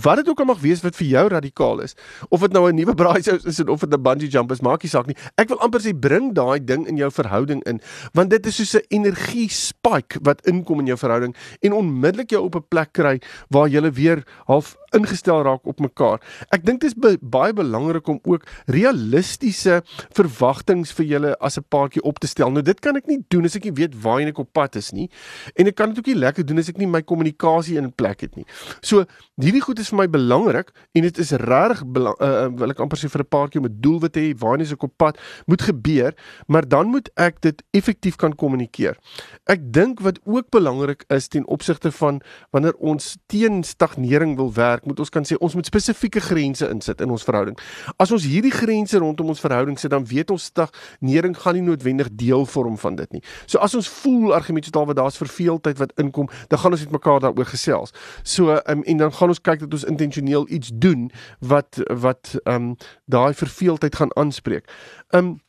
wat 0.03 0.17
dit 0.17 0.29
ook 0.29 0.39
al 0.39 0.45
mag 0.45 0.59
wees 0.61 0.83
wat 0.83 0.95
vir 0.95 1.07
jou 1.07 1.27
radikaal 1.27 1.81
is, 1.81 1.95
of 2.29 2.41
dit 2.41 2.53
nou 2.53 2.69
'n 2.69 2.75
nuwe 2.75 2.93
braaisous 2.93 3.45
is 3.45 3.59
of 3.65 3.79
dit 3.79 3.93
'n 3.93 4.01
bungee 4.01 4.29
jump 4.29 4.51
is, 4.51 4.61
maak 4.61 4.83
nie 4.83 4.89
saak 4.89 5.07
nie. 5.07 5.17
Ek 5.37 5.49
wil 5.49 5.59
amper 5.59 5.81
sê 5.81 5.97
bring 5.99 6.35
daai 6.35 6.63
ding 6.63 6.85
in 6.87 6.97
jou 6.97 7.09
verhouding 7.09 7.63
in, 7.65 7.81
want 8.13 8.29
dit 8.29 8.45
is 8.45 8.55
soos 8.55 8.75
'n 8.75 8.85
energie 8.89 9.49
spike 9.49 10.19
wat 10.21 10.45
inkom 10.45 10.79
in 10.79 10.85
jou 10.85 10.97
verhouding 10.97 11.35
en 11.61 11.73
onmiddellik 11.73 12.29
jou 12.29 12.43
op 12.43 12.55
'n 12.55 12.65
plek 12.69 12.93
kry 12.93 13.19
waar 13.49 13.67
jy 13.67 13.91
weer 13.91 14.23
half 14.45 14.77
ingestel 14.91 15.41
raak 15.43 15.65
op 15.65 15.79
mekaar. 15.79 16.19
Ek 16.51 16.65
dink 16.65 16.81
dit 16.81 16.91
is 16.91 16.97
be 16.97 17.17
baie 17.21 17.53
belangrik 17.53 17.70
om 18.07 18.19
ook 18.23 18.45
realistiese 18.65 19.81
verwagtinge 20.13 20.85
vir 20.85 21.05
julle 21.05 21.35
as 21.39 21.57
'n 21.57 21.65
paartjie 21.69 22.03
op 22.03 22.19
te 22.19 22.27
stel. 22.27 22.51
Nou 22.51 22.61
dit 22.61 22.79
kan 22.79 22.95
ek 22.95 23.07
nie 23.07 23.23
doen 23.29 23.45
as 23.45 23.55
ek 23.55 23.63
nie 23.63 23.73
weet 23.73 24.01
waar 24.01 24.21
ek 24.21 24.39
op 24.39 24.53
pad 24.53 24.75
is 24.75 24.91
nie. 24.91 25.09
En 25.55 25.67
ek 25.67 25.75
kan 25.75 25.89
dit 25.89 25.97
ook 25.97 26.07
nie 26.07 26.15
lekker 26.15 26.45
doen 26.45 26.57
as 26.57 26.69
ek 26.69 26.77
nie 26.77 26.87
my 26.87 27.01
kommunikasie 27.01 27.77
in 27.77 27.91
plek 27.91 28.21
het 28.21 28.35
nie. 28.35 28.45
So 28.81 29.05
hierdie 29.41 29.61
goed 29.61 29.79
is 29.79 29.89
vir 29.89 29.97
my 29.97 30.07
belangrik 30.07 30.71
en 30.93 31.01
dit 31.01 31.17
is 31.17 31.31
regtig 31.31 31.81
uh, 31.81 32.47
wil 32.47 32.69
ek 32.69 32.79
amper 32.79 32.97
sê 32.97 33.09
vir 33.09 33.21
'n 33.21 33.29
paartjie 33.29 33.59
om 33.61 33.65
'n 33.65 33.77
doelwit 33.81 34.13
te 34.13 34.19
hê 34.19 34.33
waar 34.37 34.59
ek 34.59 34.83
op 34.83 34.93
pad 34.97 35.17
moet 35.45 35.61
gebeur, 35.61 36.13
maar 36.47 36.67
dan 36.67 36.87
moet 36.87 37.09
ek 37.15 37.41
dit 37.41 37.63
effektief 37.71 38.15
kan 38.15 38.35
kommunikeer. 38.35 38.97
Ek 39.45 39.59
dink 39.73 39.99
wat 39.99 40.19
ook 40.25 40.49
belangrik 40.49 41.03
is 41.09 41.27
ten 41.27 41.47
opsigte 41.47 41.91
van 41.91 42.21
wanneer 42.51 42.75
ons 42.79 43.17
teen 43.27 43.63
stagnering 43.63 44.35
wil 44.35 44.53
werk, 44.53 44.85
moet 44.85 44.99
ons 44.99 45.09
kan 45.09 45.25
sê 45.25 45.37
ons 45.39 45.55
moet 45.55 45.65
spesifieke 45.65 46.19
grense 46.19 46.67
insit 46.69 47.01
in 47.01 47.09
ons 47.09 47.23
verhouding. 47.23 47.57
As 47.97 48.11
ons 48.11 48.23
hierdie 48.23 48.51
grense 48.51 48.97
rondom 48.97 49.27
ons 49.33 49.39
verhouding 49.39 49.79
sit, 49.79 49.91
dan 49.91 50.05
weet 50.05 50.31
ons 50.31 50.51
dag 50.53 50.69
nering 50.99 51.37
gaan 51.37 51.53
nie 51.53 51.65
noodwendig 51.65 52.09
deel 52.11 52.45
vorm 52.45 52.77
van 52.77 52.95
dit 52.95 53.11
nie. 53.11 53.23
So 53.45 53.59
as 53.59 53.75
ons 53.75 53.89
voel 54.01 54.33
argumente 54.33 54.71
taal 54.71 54.85
wat 54.85 54.95
daar's 54.95 55.17
verveeldheid 55.17 55.77
wat 55.77 55.93
inkom, 55.97 56.29
dan 56.47 56.59
gaan 56.59 56.71
ons 56.71 56.83
met 56.85 56.91
mekaar 56.91 57.19
daaroor 57.19 57.45
gesels. 57.45 57.93
So 58.23 58.59
um, 58.65 58.83
en 58.83 58.97
dan 58.97 59.13
gaan 59.13 59.29
ons 59.29 59.41
kyk 59.41 59.59
dat 59.59 59.73
ons 59.73 59.83
intentioneel 59.83 60.47
iets 60.49 60.71
doen 60.73 61.09
wat 61.39 61.81
wat 61.89 62.35
ehm 62.43 62.55
um, 62.55 62.75
daai 63.05 63.33
verveeldheid 63.33 63.95
gaan 63.95 64.15
aanspreek. 64.15 64.67
Um 65.09 65.39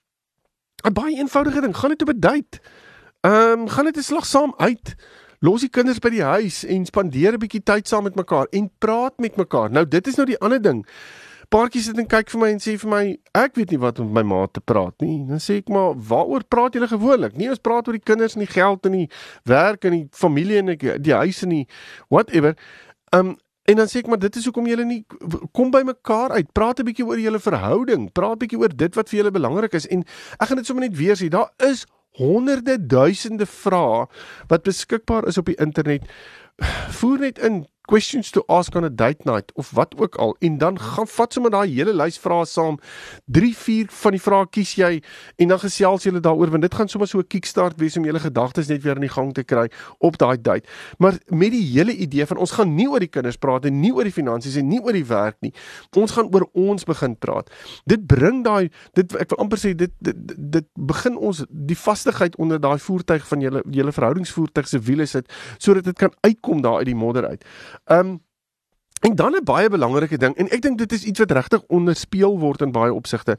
'n 0.83 0.92
baie 0.92 1.16
eenvoudige 1.16 1.61
ding, 1.61 1.76
gaan 1.76 1.90
net 1.90 2.02
op 2.02 2.09
'n 2.09 2.21
date. 2.21 2.61
Ehm 3.21 3.61
um, 3.61 3.69
gaan 3.69 3.85
net 3.85 3.97
'n 3.97 4.02
slag 4.02 4.26
saam 4.26 4.54
uit. 4.57 4.95
Los 5.38 5.61
die 5.61 5.69
kinders 5.69 5.99
by 5.99 6.11
die 6.11 6.23
huis 6.23 6.64
en 6.64 6.85
spandeer 6.87 7.33
'n 7.33 7.38
bietjie 7.38 7.62
tyd 7.62 7.88
saam 7.88 8.02
met 8.02 8.14
mekaar 8.14 8.47
en 8.50 8.71
praat 8.78 9.19
met 9.19 9.37
mekaar. 9.37 9.71
Nou 9.71 9.88
dit 9.88 10.07
is 10.07 10.14
nou 10.14 10.26
die 10.26 10.38
ander 10.38 10.62
ding. 10.62 10.87
Paartjies 11.52 11.90
sit 11.90 11.99
en 12.00 12.06
kyk 12.09 12.30
vir 12.32 12.40
my 12.40 12.49
en 12.54 12.61
sê 12.64 12.78
vir 12.80 12.88
my, 12.88 13.02
ek 13.37 13.59
weet 13.59 13.75
nie 13.75 13.80
wat 13.82 13.99
om 14.00 14.09
met 14.09 14.25
my 14.25 14.30
ma 14.30 14.47
te 14.49 14.62
praat 14.64 14.94
nie. 15.04 15.18
Dan 15.28 15.40
sê 15.42 15.59
ek 15.61 15.68
maar, 15.73 15.92
waaroor 16.09 16.47
praat 16.49 16.78
julle 16.78 16.88
gewoonlik? 16.88 17.35
Nie 17.37 17.50
ons 17.52 17.61
praat 17.61 17.88
oor 17.88 17.99
die 17.99 18.04
kinders 18.04 18.38
en 18.38 18.44
die 18.47 18.49
geld 18.49 18.88
en 18.88 18.97
die 18.97 19.09
werk 19.50 19.85
en 19.85 19.99
die 19.99 20.06
familie 20.16 20.62
en 20.62 20.73
die, 20.73 20.94
die 21.04 21.12
huis 21.12 21.42
en 21.44 21.52
die 21.59 21.64
whatever. 22.09 22.56
Um 23.12 23.37
en 23.71 23.78
dan 23.78 23.87
sê 23.87 24.00
ek 24.00 24.09
maar 24.11 24.18
dit 24.18 24.35
is 24.40 24.47
hoekom 24.49 24.66
julle 24.66 24.82
nie 24.82 25.02
kom 25.54 25.68
by 25.71 25.85
mekaar 25.87 26.32
uit. 26.35 26.49
Praat 26.56 26.80
'n 26.80 26.88
bietjie 26.88 27.06
oor 27.06 27.21
julle 27.21 27.38
verhouding. 27.38 28.09
Praat 28.12 28.40
'n 28.40 28.42
bietjie 28.42 28.59
oor 28.59 28.73
dit 28.75 28.97
wat 28.97 29.09
vir 29.09 29.18
julle 29.21 29.30
belangrik 29.30 29.75
is 29.75 29.87
en 29.87 30.02
ek 30.40 30.49
gaan 30.49 30.56
dit 30.56 30.66
sommer 30.66 30.88
net 30.88 30.97
weer 30.97 31.14
sê. 31.14 31.28
Daar 31.28 31.52
is 31.61 31.87
honderde 32.18 32.87
duisende 32.87 33.47
vrae 33.47 34.06
wat 34.49 34.62
beskikbaar 34.62 35.28
is 35.28 35.38
op 35.38 35.47
die 35.47 35.61
internet. 35.61 36.02
Voer 36.99 37.18
net 37.18 37.38
in 37.38 37.66
questions 37.92 38.30
to 38.30 38.42
ask 38.49 38.75
on 38.75 38.84
a 38.84 38.88
date 38.88 39.25
night 39.25 39.52
of 39.54 39.70
wat 39.70 39.92
ook 40.00 40.14
al. 40.16 40.37
En 40.40 40.58
dan 40.58 40.78
gaan 40.80 41.06
vat 41.06 41.32
sommer 41.32 41.50
daai 41.52 41.68
hele 41.68 41.92
lys 41.92 42.16
vrae 42.18 42.46
saam. 42.49 42.78
3 43.26 43.50
4 43.56 43.90
van 44.02 44.16
die 44.16 44.20
vrae 44.25 44.46
kies 44.49 44.72
jy 44.78 44.92
en 45.37 45.52
dan 45.52 45.61
gesels 45.61 46.06
julle 46.06 46.22
daaroor 46.25 46.54
want 46.54 46.64
dit 46.64 46.76
gaan 46.78 46.88
sommer 46.88 47.08
so 47.11 47.20
'n 47.20 47.28
kickstart 47.28 47.76
wees 47.76 47.96
om 47.96 48.06
julle 48.08 48.20
gedagtes 48.20 48.70
net 48.72 48.82
weer 48.82 48.96
in 48.96 49.04
die 49.04 49.12
gang 49.12 49.34
te 49.34 49.44
kry 49.44 49.68
op 49.99 50.16
daai 50.18 50.40
date. 50.40 50.64
Maar 50.99 51.18
met 51.28 51.52
die 51.52 51.66
hele 51.75 51.92
idee 51.92 52.26
van 52.26 52.37
ons 52.37 52.50
gaan 52.50 52.75
nie 52.75 52.88
oor 52.88 53.00
die 53.00 53.12
kinders 53.12 53.37
praat 53.37 53.64
en 53.64 53.80
nie 53.80 53.92
oor 53.92 54.04
die 54.04 54.12
finansies 54.12 54.56
en 54.56 54.68
nie 54.68 54.80
oor 54.80 54.92
die 54.92 55.04
werk 55.04 55.37
nie. 55.40 55.52
Ons 55.96 56.12
gaan 56.12 56.32
oor 56.32 56.49
ons 56.52 56.84
begin 56.84 57.16
praat. 57.18 57.50
Dit 57.84 58.06
bring 58.06 58.44
daai 58.44 58.70
dit 58.94 59.16
ek 59.16 59.28
wil 59.30 59.38
amper 59.38 59.58
sê 59.58 59.75
dit 59.76 59.92
dit, 60.00 60.16
dit 60.37 60.66
begin 60.75 61.16
ons 61.16 61.44
die 61.49 61.76
vastigheid 61.76 62.37
onder 62.37 62.61
daai 62.61 62.78
voertuig 62.78 63.28
van 63.28 63.40
julle 63.40 63.62
julle 63.70 63.92
verhoudingsvoertuig 63.92 64.68
se 64.68 64.78
wiele 64.78 65.06
sit 65.06 65.28
sodat 65.58 65.84
dit 65.84 65.99
kan 65.99 66.12
uitkom 66.20 66.62
daar 66.62 66.80
uit 66.80 66.87
die 66.87 66.96
modder 66.96 67.28
uit 67.28 67.44
um, 67.90 68.20
en 69.02 69.14
dan 69.14 69.34
'n 69.34 69.44
baie 69.44 69.68
belangrike 69.68 70.18
ding 70.18 70.36
en 70.36 70.48
ek 70.48 70.62
dink 70.62 70.78
dit 70.78 70.92
is 70.92 71.04
iets 71.04 71.18
wat 71.18 71.30
regtig 71.30 71.62
onderspeel 71.66 72.38
word 72.38 72.60
in 72.62 72.72
baie 72.72 72.94
opsigte. 72.94 73.38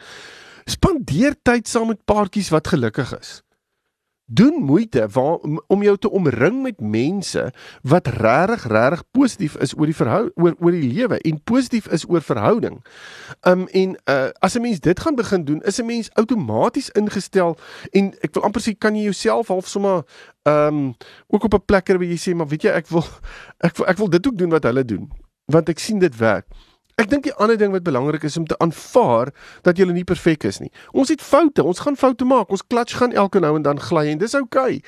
Spandeer 0.65 1.35
tyd 1.41 1.67
saam 1.67 1.87
met 1.87 2.05
paartjies 2.05 2.49
wat 2.49 2.67
gelukkig 2.67 3.19
is 3.19 3.43
doen 4.33 4.63
moeite 4.63 5.07
waar, 5.11 5.37
om 5.67 5.83
jou 5.83 5.97
te 5.97 6.09
omring 6.09 6.61
met 6.61 6.81
mense 6.81 7.53
wat 7.81 8.07
regtig 8.07 8.67
regtig 8.67 9.03
positief 9.11 9.55
is 9.55 9.73
oor 9.77 9.89
die 9.89 9.95
verhouding 9.95 10.33
oor 10.35 10.55
oor 10.59 10.75
die 10.75 10.89
lewe 10.93 11.19
en 11.21 11.41
positief 11.43 11.87
is 11.87 12.05
oor 12.09 12.21
verhouding. 12.21 12.79
Um 13.47 13.67
en 13.71 13.97
uh, 14.09 14.29
as 14.39 14.55
'n 14.57 14.61
mens 14.61 14.79
dit 14.79 14.99
gaan 14.99 15.15
begin 15.15 15.45
doen, 15.45 15.61
is 15.61 15.79
'n 15.79 15.85
mens 15.85 16.13
outomaties 16.13 16.89
ingestel 16.89 17.57
en 17.91 18.13
ek 18.21 18.33
wil 18.33 18.43
amper 18.43 18.61
sê 18.61 18.77
kan 18.77 18.95
jy 18.95 19.03
jouself 19.03 19.47
half 19.47 19.67
sommer 19.67 20.03
um 20.43 20.95
ook 21.27 21.43
op 21.43 21.53
'n 21.53 21.65
plek 21.65 21.83
kry 21.83 21.97
waar 21.97 22.13
jy 22.13 22.17
sê 22.17 22.35
maar 22.35 22.47
weet 22.47 22.61
jy 22.61 22.69
ek 22.69 22.87
wil 22.87 23.05
ek 23.67 23.77
wil, 23.77 23.87
ek 23.87 23.97
wil 23.97 24.09
dit 24.09 24.27
ook 24.27 24.37
doen 24.37 24.49
wat 24.49 24.63
hulle 24.63 24.85
doen 24.85 25.11
want 25.45 25.69
ek 25.69 25.79
sien 25.79 25.99
dit 25.99 26.15
werk. 26.17 26.47
Ek 27.01 27.09
dink 27.09 27.23
die 27.25 27.33
ander 27.41 27.57
ding 27.57 27.71
wat 27.73 27.83
belangrik 27.83 28.23
is 28.23 28.37
om 28.37 28.45
te 28.45 28.57
aanvaar 28.61 29.31
dat 29.65 29.79
jy 29.79 29.87
nie 29.89 30.05
perfek 30.05 30.43
is 30.45 30.59
nie. 30.61 30.69
Ons 30.93 31.09
het 31.09 31.21
foute, 31.25 31.63
ons 31.65 31.81
gaan 31.81 31.97
foute 31.97 32.25
maak. 32.25 32.53
Ons 32.53 32.61
klats 32.67 32.93
gaan 32.99 33.15
elke 33.17 33.41
nou 33.41 33.55
en 33.57 33.65
dan 33.65 33.81
gly 33.81 34.05
en 34.11 34.21
dis. 34.21 34.35
Okay. 34.37 34.81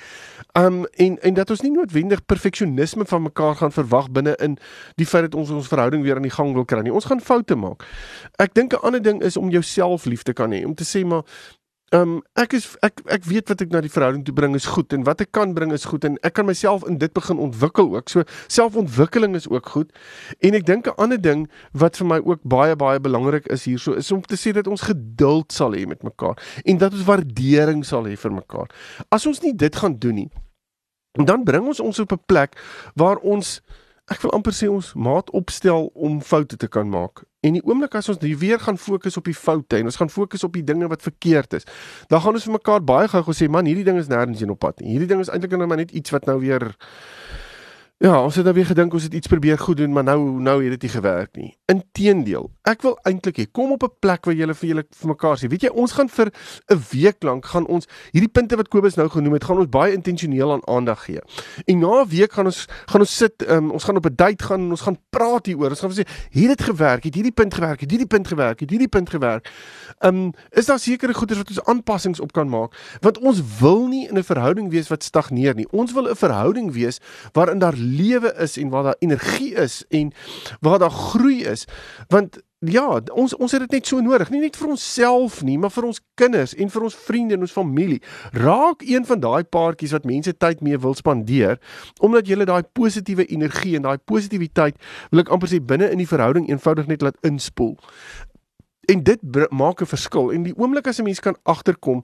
Um 0.53 0.83
en 1.01 1.17
en 1.25 1.33
dat 1.33 1.49
ons 1.49 1.65
nie 1.65 1.73
noodwendig 1.73 2.21
perfeksionisme 2.25 3.05
van 3.09 3.25
mekaar 3.25 3.55
gaan 3.55 3.73
verwag 3.73 4.11
binne 4.13 4.35
in 4.37 4.59
die 5.01 5.09
feit 5.09 5.29
dat 5.29 5.35
ons 5.35 5.49
ons 5.49 5.67
verhouding 5.67 6.05
weer 6.05 6.21
aan 6.21 6.29
die 6.29 6.35
gang 6.37 6.53
wil 6.53 6.65
kry 6.65 6.83
nie. 6.85 6.93
Ons 6.93 7.09
gaan 7.09 7.21
foute 7.21 7.57
maak. 7.57 7.87
Ek 8.37 8.53
dink 8.53 8.73
'n 8.73 8.85
ander 8.85 9.01
ding 9.01 9.23
is 9.23 9.37
om 9.37 9.49
jouself 9.49 10.05
lief 10.05 10.23
te 10.23 10.33
kan 10.33 10.51
hê, 10.51 10.65
om 10.65 10.75
te 10.75 10.83
sê 10.83 11.05
maar 11.05 11.23
Ehm 11.95 12.01
um, 12.01 12.21
ek 12.35 12.53
is 12.57 12.65
ek 12.83 12.97
ek 13.13 13.23
weet 13.29 13.51
wat 13.51 13.61
ek 13.63 13.69
na 13.71 13.79
die 13.83 13.91
verhouding 13.91 14.23
toe 14.27 14.33
bring 14.35 14.55
is 14.57 14.65
goed 14.67 14.91
en 14.95 15.05
wat 15.07 15.21
ek 15.23 15.29
kan 15.37 15.53
bring 15.55 15.71
is 15.71 15.85
goed 15.87 16.03
en 16.07 16.17
ek 16.27 16.33
kan 16.35 16.47
myself 16.47 16.83
in 16.89 16.97
dit 16.99 17.13
begin 17.15 17.39
ontwikkel 17.39 17.93
ook. 17.93 18.09
So 18.11 18.25
selfontwikkeling 18.51 19.37
is 19.39 19.47
ook 19.47 19.69
goed. 19.75 19.93
En 20.43 20.57
ek 20.59 20.65
dink 20.67 20.89
'n 20.89 20.97
ander 20.99 21.21
ding 21.21 21.45
wat 21.71 21.95
vir 22.01 22.07
my 22.07 22.19
ook 22.19 22.41
baie 22.43 22.75
baie 22.75 22.99
belangrik 22.99 23.47
is 23.47 23.63
hierso 23.69 23.93
is 23.93 24.11
om 24.11 24.21
te 24.21 24.35
sê 24.35 24.51
dat 24.51 24.67
ons 24.67 24.81
geduld 24.81 25.53
sal 25.53 25.71
hê 25.71 25.85
met 25.87 26.03
mekaar 26.03 26.35
en 26.65 26.77
dat 26.77 26.91
ons 26.91 27.05
waardering 27.05 27.85
sal 27.85 28.03
hê 28.03 28.17
vir 28.17 28.31
mekaar. 28.31 28.67
As 29.09 29.25
ons 29.25 29.41
nie 29.41 29.53
dit 29.55 29.75
gaan 29.75 29.95
doen 29.99 30.15
nie, 30.15 30.29
dan 31.13 31.43
bring 31.43 31.67
ons 31.67 31.79
ons 31.79 31.99
op 31.99 32.11
'n 32.11 32.23
plek 32.25 32.59
waar 32.95 33.17
ons 33.23 33.61
ek 34.13 34.21
wil 34.21 34.35
amper 34.37 34.53
sê 34.53 34.67
ons 34.69 34.91
maat 34.93 35.31
opstel 35.33 35.87
om 35.93 36.19
foute 36.21 36.59
te 36.61 36.67
kan 36.69 36.89
maak. 36.89 37.23
En 37.45 37.55
die 37.57 37.63
oomblik 37.65 37.95
as 37.97 38.09
ons 38.09 38.21
weer 38.21 38.59
gaan 38.61 38.77
fokus 38.77 39.17
op 39.17 39.25
die 39.25 39.37
foute 39.37 39.79
en 39.79 39.89
ons 39.89 39.97
gaan 39.97 40.09
fokus 40.13 40.45
op 40.45 40.53
die 40.53 40.63
dinge 40.65 40.89
wat 40.89 41.01
verkeerd 41.05 41.57
is, 41.57 41.65
dan 42.09 42.21
gaan 42.21 42.37
ons 42.37 42.45
vir 42.45 42.57
mekaar 42.57 42.85
baie 42.85 43.09
gou 43.09 43.23
gesê 43.29 43.49
man, 43.49 43.65
hierdie 43.65 43.85
ding 43.85 43.97
is 44.01 44.09
nêrens 44.09 44.41
heen 44.41 44.53
op 44.53 44.61
pad 44.61 44.81
nie. 44.81 44.93
Hierdie 44.93 45.09
ding 45.09 45.21
is 45.25 45.29
eintlik 45.33 45.57
net 45.57 45.69
maar 45.69 45.81
net 45.81 45.93
iets 45.93 46.13
wat 46.13 46.29
nou 46.29 46.39
weer 46.41 46.73
Ja, 48.03 48.17
ons 48.19 48.35
het 48.35 48.43
nou 48.43 48.51
weer 48.51 48.65
gedink 48.67 48.91
ons 48.91 49.05
het 49.07 49.13
iets 49.15 49.29
probeer 49.31 49.55
goed 49.55 49.77
doen, 49.79 49.93
maar 49.95 50.03
nou 50.03 50.41
nou 50.43 50.57
het 50.59 50.73
dit 50.73 50.81
nie 50.83 50.91
gewerk 50.91 51.37
nie. 51.39 51.53
Inteendeel, 51.71 52.49
ek 52.67 52.81
wil 52.83 52.97
eintlik 53.07 53.37
hê 53.39 53.45
kom 53.47 53.71
op 53.71 53.85
'n 53.87 53.95
plek 54.03 54.25
waar 54.25 54.35
julle 54.35 54.53
vir 54.53 54.67
julle 54.67 54.83
vir 54.83 55.07
mekaar 55.07 55.37
sê, 55.39 55.47
weet 55.47 55.61
jy, 55.63 55.69
ons 55.71 55.91
gaan 55.91 56.09
vir 56.09 56.27
'n 56.71 56.81
week 56.91 57.23
lank 57.23 57.45
gaan 57.45 57.65
ons 57.67 57.87
hierdie 58.11 58.27
punte 58.27 58.57
wat 58.57 58.67
Kobus 58.67 58.95
nou 58.97 59.07
genoem 59.07 59.33
het, 59.33 59.43
gaan 59.45 59.57
ons 59.57 59.69
baie 59.69 59.93
intentioneel 59.93 60.51
aan 60.51 60.67
aandag 60.67 61.05
gee. 61.05 61.21
En 61.67 61.79
na 61.79 62.03
'n 62.03 62.09
week 62.09 62.33
gaan 62.33 62.45
ons 62.45 62.67
gaan 62.85 62.99
ons 62.99 63.17
sit, 63.17 63.49
um, 63.49 63.71
ons 63.71 63.83
gaan 63.83 63.95
op 63.95 64.05
'n 64.05 64.15
date 64.15 64.43
gaan 64.43 64.59
en 64.59 64.69
ons 64.71 64.81
gaan 64.81 64.97
praat 65.09 65.45
hieroor. 65.45 65.69
Ons 65.69 65.79
gaan 65.79 65.91
sê, 65.91 66.03
het 66.31 66.47
dit 66.47 66.61
gewerk? 66.61 67.03
Het 67.03 67.15
hierdie 67.15 67.31
punt 67.31 67.53
gewerk? 67.53 67.79
Het 67.79 67.89
hierdie 67.89 68.07
punt 68.07 68.27
gewerk? 68.27 68.59
Het 68.59 68.69
hierdie 68.69 68.89
punt 68.89 69.09
gewerk? 69.09 69.49
Ehm, 69.99 70.15
um, 70.15 70.33
is 70.51 70.65
daar 70.65 70.79
sekere 70.79 71.13
goeders 71.13 71.39
wat 71.39 71.47
ons 71.47 71.63
aanpassings 71.63 72.19
op 72.19 72.33
kan 72.33 72.49
maak? 72.49 72.75
Want 72.99 73.19
ons 73.19 73.41
wil 73.59 73.87
nie 73.87 74.07
in 74.09 74.17
'n 74.17 74.23
verhouding 74.23 74.69
wees 74.69 74.89
wat 74.89 75.03
stagneer 75.03 75.55
nie. 75.55 75.67
Ons 75.71 75.93
wil 75.93 76.09
'n 76.09 76.15
verhouding 76.15 76.73
wees 76.73 76.99
waarin 77.31 77.59
daar 77.59 77.85
lewe 77.97 78.33
is 78.43 78.57
en 78.57 78.69
waar 78.69 78.83
daar 78.83 78.99
energie 78.99 79.53
is 79.55 79.83
en 79.89 80.11
waar 80.59 80.79
daar 80.79 80.91
groei 80.91 81.43
is. 81.43 81.65
Want 82.07 82.41
ja 82.59 83.01
ons 83.13 83.35
ons 83.35 83.51
het 83.51 83.61
dit 83.65 83.71
net 83.71 83.87
so 83.87 83.99
nodig. 83.99 84.29
Nie 84.29 84.39
net 84.39 84.57
vir 84.57 84.73
onsself 84.73 85.41
nie 85.43 85.57
maar 85.61 85.73
vir 85.73 85.89
ons 85.89 86.01
kinders 86.19 86.55
en 86.55 86.69
vir 86.69 86.87
ons 86.87 86.97
vriende 87.07 87.37
en 87.37 87.45
ons 87.45 87.57
familie. 87.57 88.01
Raak 88.31 88.85
een 88.85 89.05
van 89.05 89.19
daai 89.19 89.43
paartjies 89.43 89.95
wat 89.95 90.05
mense 90.05 90.33
tyd 90.37 90.61
mee 90.65 90.77
wil 90.77 90.95
spandeer 90.97 91.59
omdat 91.99 92.27
jy 92.27 92.45
daai 92.45 92.63
positiewe 92.73 93.25
energie 93.25 93.75
en 93.75 93.87
daai 93.87 93.97
positiwiteit 93.97 94.79
wil 95.11 95.25
ek 95.25 95.33
amper 95.33 95.51
sê 95.51 95.61
binne 95.61 95.91
in 95.91 96.01
die 96.01 96.09
verhouding 96.09 96.49
eenvoudig 96.49 96.87
net 96.91 97.05
laat 97.05 97.19
inspoel. 97.27 97.77
En 98.91 99.03
dit 99.03 99.21
maak 99.49 99.81
'n 99.81 99.85
verskil. 99.85 100.31
En 100.31 100.43
die 100.43 100.57
oomblik 100.57 100.87
as 100.87 100.99
'n 100.99 101.03
mens 101.03 101.19
kan 101.19 101.35
agterkom 101.43 102.03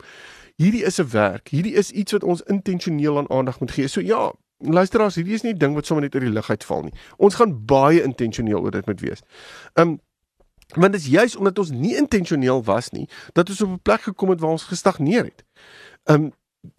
hierdie 0.57 0.83
is 0.83 0.99
'n 0.99 1.09
werk. 1.09 1.49
Hierdie 1.49 1.73
is 1.73 1.91
iets 1.91 2.11
wat 2.11 2.23
ons 2.23 2.41
intentioneel 2.41 3.17
aan 3.17 3.29
aandag 3.29 3.59
moet 3.59 3.71
gee. 3.71 3.87
So 3.87 4.01
ja 4.01 4.33
luisteraars, 4.61 5.15
hierdie 5.15 5.33
is 5.33 5.43
nie 5.43 5.53
ding 5.57 5.75
wat 5.75 5.85
sommer 5.85 6.03
net 6.05 6.15
uit 6.15 6.23
die 6.23 6.33
lug 6.33 6.49
uitval 6.49 6.83
nie. 6.83 6.93
Ons 7.17 7.35
gaan 7.35 7.65
baie 7.65 8.03
intentioneel 8.03 8.61
oor 8.61 8.71
dit 8.71 8.85
moet 8.85 8.99
wees. 9.01 9.25
Um 9.73 9.99
Want 10.71 10.93
dit 10.93 11.01
is 11.01 11.07
juis 11.11 11.35
omdat 11.35 11.57
ons 11.59 11.69
nie 11.75 11.97
intentioneel 11.99 12.61
was 12.63 12.93
nie 12.95 13.09
dat 13.35 13.49
ons 13.49 13.61
op 13.61 13.69
'n 13.69 13.81
plek 13.83 14.01
gekom 14.01 14.29
het 14.29 14.39
waar 14.39 14.51
ons 14.55 14.63
gestagneer 14.63 15.23
het. 15.23 15.43
Um 16.05 16.31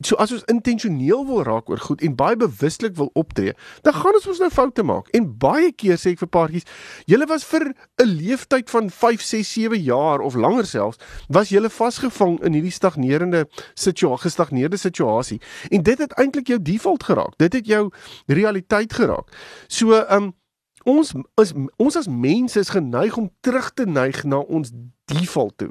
So 0.07 0.15
as 0.23 0.31
ons 0.31 0.45
intentioneel 0.47 1.25
wil 1.27 1.43
raak 1.43 1.71
oor 1.71 1.81
goed 1.83 2.03
en 2.07 2.15
baie 2.15 2.37
bewuslik 2.39 2.95
wil 2.95 3.09
optree, 3.19 3.55
dan 3.83 3.97
gaan 3.97 4.15
ons 4.15 4.27
mos 4.31 4.39
nou 4.39 4.51
foute 4.55 4.83
maak. 4.87 5.09
En 5.11 5.27
baie 5.39 5.73
keer 5.75 5.99
sê 5.99 6.13
ek 6.15 6.21
vir 6.21 6.31
paartjies, 6.37 6.69
julle 7.11 7.27
was 7.27 7.43
vir 7.51 7.75
'n 7.99 8.07
leeftyd 8.07 8.71
van 8.71 8.91
5, 8.91 9.21
6, 9.21 9.53
7 9.53 9.83
jaar 9.83 10.21
of 10.23 10.39
langer 10.39 10.67
selfs, 10.67 11.03
was 11.29 11.51
julle 11.51 11.71
vasgevang 11.71 12.39
in 12.47 12.55
hierdie 12.55 12.71
stagnerende 12.71 13.49
situasie, 13.75 14.23
gestagneerde 14.23 14.77
situasie. 14.77 15.41
En 15.71 15.83
dit 15.83 15.99
het 15.99 16.13
eintlik 16.13 16.47
jou 16.47 16.63
default 16.63 17.03
geraak. 17.03 17.35
Dit 17.39 17.53
het 17.53 17.67
jou 17.67 17.91
realiteit 18.27 18.93
geraak. 18.93 19.27
So, 19.67 19.93
ehm 19.93 20.23
um, 20.23 20.35
ons 20.85 21.13
is 21.41 21.53
ons 21.77 21.97
as 21.97 22.09
mense 22.09 22.59
is 22.59 22.71
geneig 22.75 23.17
om 23.17 23.31
terug 23.41 23.71
te 23.75 23.87
neig 23.87 24.25
na 24.25 24.39
ons 24.39 24.73
default 25.13 25.59
toe. 25.59 25.71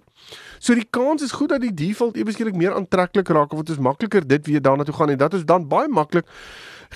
So 0.59 0.77
die 0.77 0.87
kans 0.89 1.23
is 1.25 1.31
goed 1.31 1.49
dat 1.49 1.61
die 1.61 1.73
default 1.73 2.17
ewe 2.17 2.31
skielik 2.31 2.55
meer 2.55 2.75
aantreklik 2.77 3.29
raak 3.33 3.53
of 3.53 3.65
dit 3.65 3.75
is 3.75 3.81
makliker 3.81 4.27
dit 4.27 4.45
weer 4.47 4.61
daarna 4.61 4.83
toe 4.83 4.95
gaan 4.95 5.09
en 5.09 5.17
dat 5.17 5.33
is 5.33 5.45
dan 5.45 5.67
baie 5.67 5.89
maklik 5.89 6.27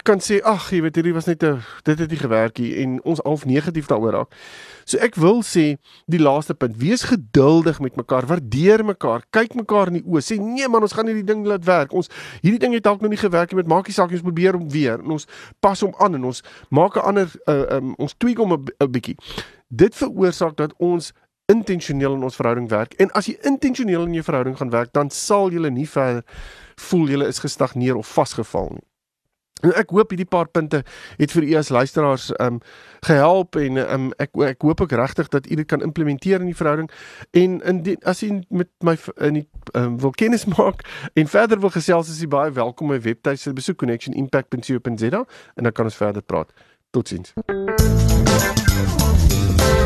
kan 0.03 0.19
sê 0.19 0.41
ag 0.43 0.67
jy 0.73 0.81
weet 0.83 0.97
hierdie 0.99 1.13
was 1.15 1.27
net 1.27 1.43
'n 1.43 1.61
dit 1.83 1.99
het 1.99 2.09
nie 2.09 2.19
gewerk 2.19 2.59
nie 2.59 2.75
en 2.83 2.99
ons 3.03 3.19
half 3.23 3.45
negatief 3.45 3.87
daaroor 3.87 4.11
raak. 4.11 4.35
So 4.83 4.97
ek 4.97 5.15
wil 5.15 5.41
sê 5.41 5.77
die 6.05 6.19
laaste 6.19 6.53
punt, 6.53 6.75
wees 6.77 7.03
geduldig 7.03 7.79
met 7.79 7.95
mekaar, 7.95 8.25
waardeer 8.25 8.85
mekaar, 8.85 9.23
kyk 9.31 9.55
mekaar 9.55 9.87
in 9.87 9.93
die 9.93 10.03
oë, 10.03 10.21
sê 10.21 10.37
nee 10.39 10.67
man, 10.67 10.81
ons 10.81 10.93
gaan 10.93 11.07
hierdie 11.07 11.23
ding 11.23 11.45
laat 11.45 11.65
werk. 11.65 11.93
Ons 11.93 12.09
hierdie 12.41 12.59
ding 12.59 12.73
het 12.73 12.83
dalk 12.83 13.01
nog 13.01 13.09
nie 13.09 13.17
gewerk 13.17 13.51
nie, 13.51 13.57
met 13.63 13.67
maakie 13.67 13.93
saak 13.93 14.11
ons 14.11 14.21
probeer 14.21 14.53
hom 14.53 14.69
weer 14.69 14.99
en 14.99 15.11
ons 15.11 15.27
pas 15.59 15.79
hom 15.79 15.93
aan 15.97 16.15
en 16.15 16.23
ons 16.25 16.43
maak 16.69 16.97
'n 16.97 16.99
ander 16.99 17.31
uh, 17.47 17.77
um, 17.77 17.95
ons 17.97 18.13
tweak 18.17 18.37
hom 18.37 18.53
'n 18.53 18.91
bietjie. 18.91 19.15
Dit 19.69 19.95
veroorsaak 19.95 20.57
dat 20.57 20.73
ons 20.77 21.13
intentioneel 21.51 22.13
in 22.17 22.23
ons 22.23 22.35
verhouding 22.35 22.69
werk 22.69 22.93
en 23.01 23.11
as 23.13 23.29
jy 23.29 23.37
intentioneel 23.45 24.07
in 24.07 24.17
jou 24.17 24.25
verhouding 24.25 24.57
gaan 24.57 24.73
werk, 24.73 24.93
dan 24.93 25.09
sal 25.13 25.53
jy 25.53 25.69
nie 25.69 25.87
verder 25.89 26.25
voel 26.89 27.09
jy 27.09 27.23
is 27.27 27.39
gestagneer 27.39 27.95
of 27.95 28.07
vasgeval 28.07 28.73
nie. 28.73 28.85
En 29.63 29.71
ek 29.79 29.93
hoop 29.95 30.11
hierdie 30.11 30.27
paar 30.27 30.49
punte 30.51 30.81
het 31.17 31.31
vir 31.31 31.45
u 31.47 31.53
as 31.55 31.71
luisteraars 31.73 32.27
um 32.43 32.59
gehelp 33.07 33.55
en 33.61 33.79
um 33.81 34.09
ek 34.21 34.35
ek 34.49 34.65
hoop 34.67 34.83
ook 34.83 34.95
regtig 34.99 35.29
dat 35.31 35.47
u 35.47 35.55
dit 35.55 35.67
kan 35.67 35.81
implementeer 35.81 36.43
in 36.43 36.51
die 36.51 36.57
verhouding 36.57 36.89
en 37.31 37.61
in 37.61 37.81
die, 37.85 37.95
as 38.03 38.23
u 38.23 38.41
met 38.49 38.69
my 38.83 38.97
in 39.15 39.39
die 39.39 39.47
um, 39.73 39.97
wil 40.01 40.11
kennis 40.11 40.45
maak 40.57 40.83
en 41.13 41.31
verder 41.31 41.59
wil 41.59 41.73
gesels 41.73 42.11
is 42.11 42.21
u 42.21 42.27
baie 42.27 42.51
welkom 42.51 42.91
my 42.91 42.99
webtuiste 43.01 43.53
besoek 43.53 43.79
connectionimpact.co.za 43.79 45.25
en 45.55 45.63
dan 45.63 45.71
kan 45.71 45.85
ons 45.85 46.01
verder 46.03 46.21
praat. 46.21 46.51
Totsiens. 46.91 47.33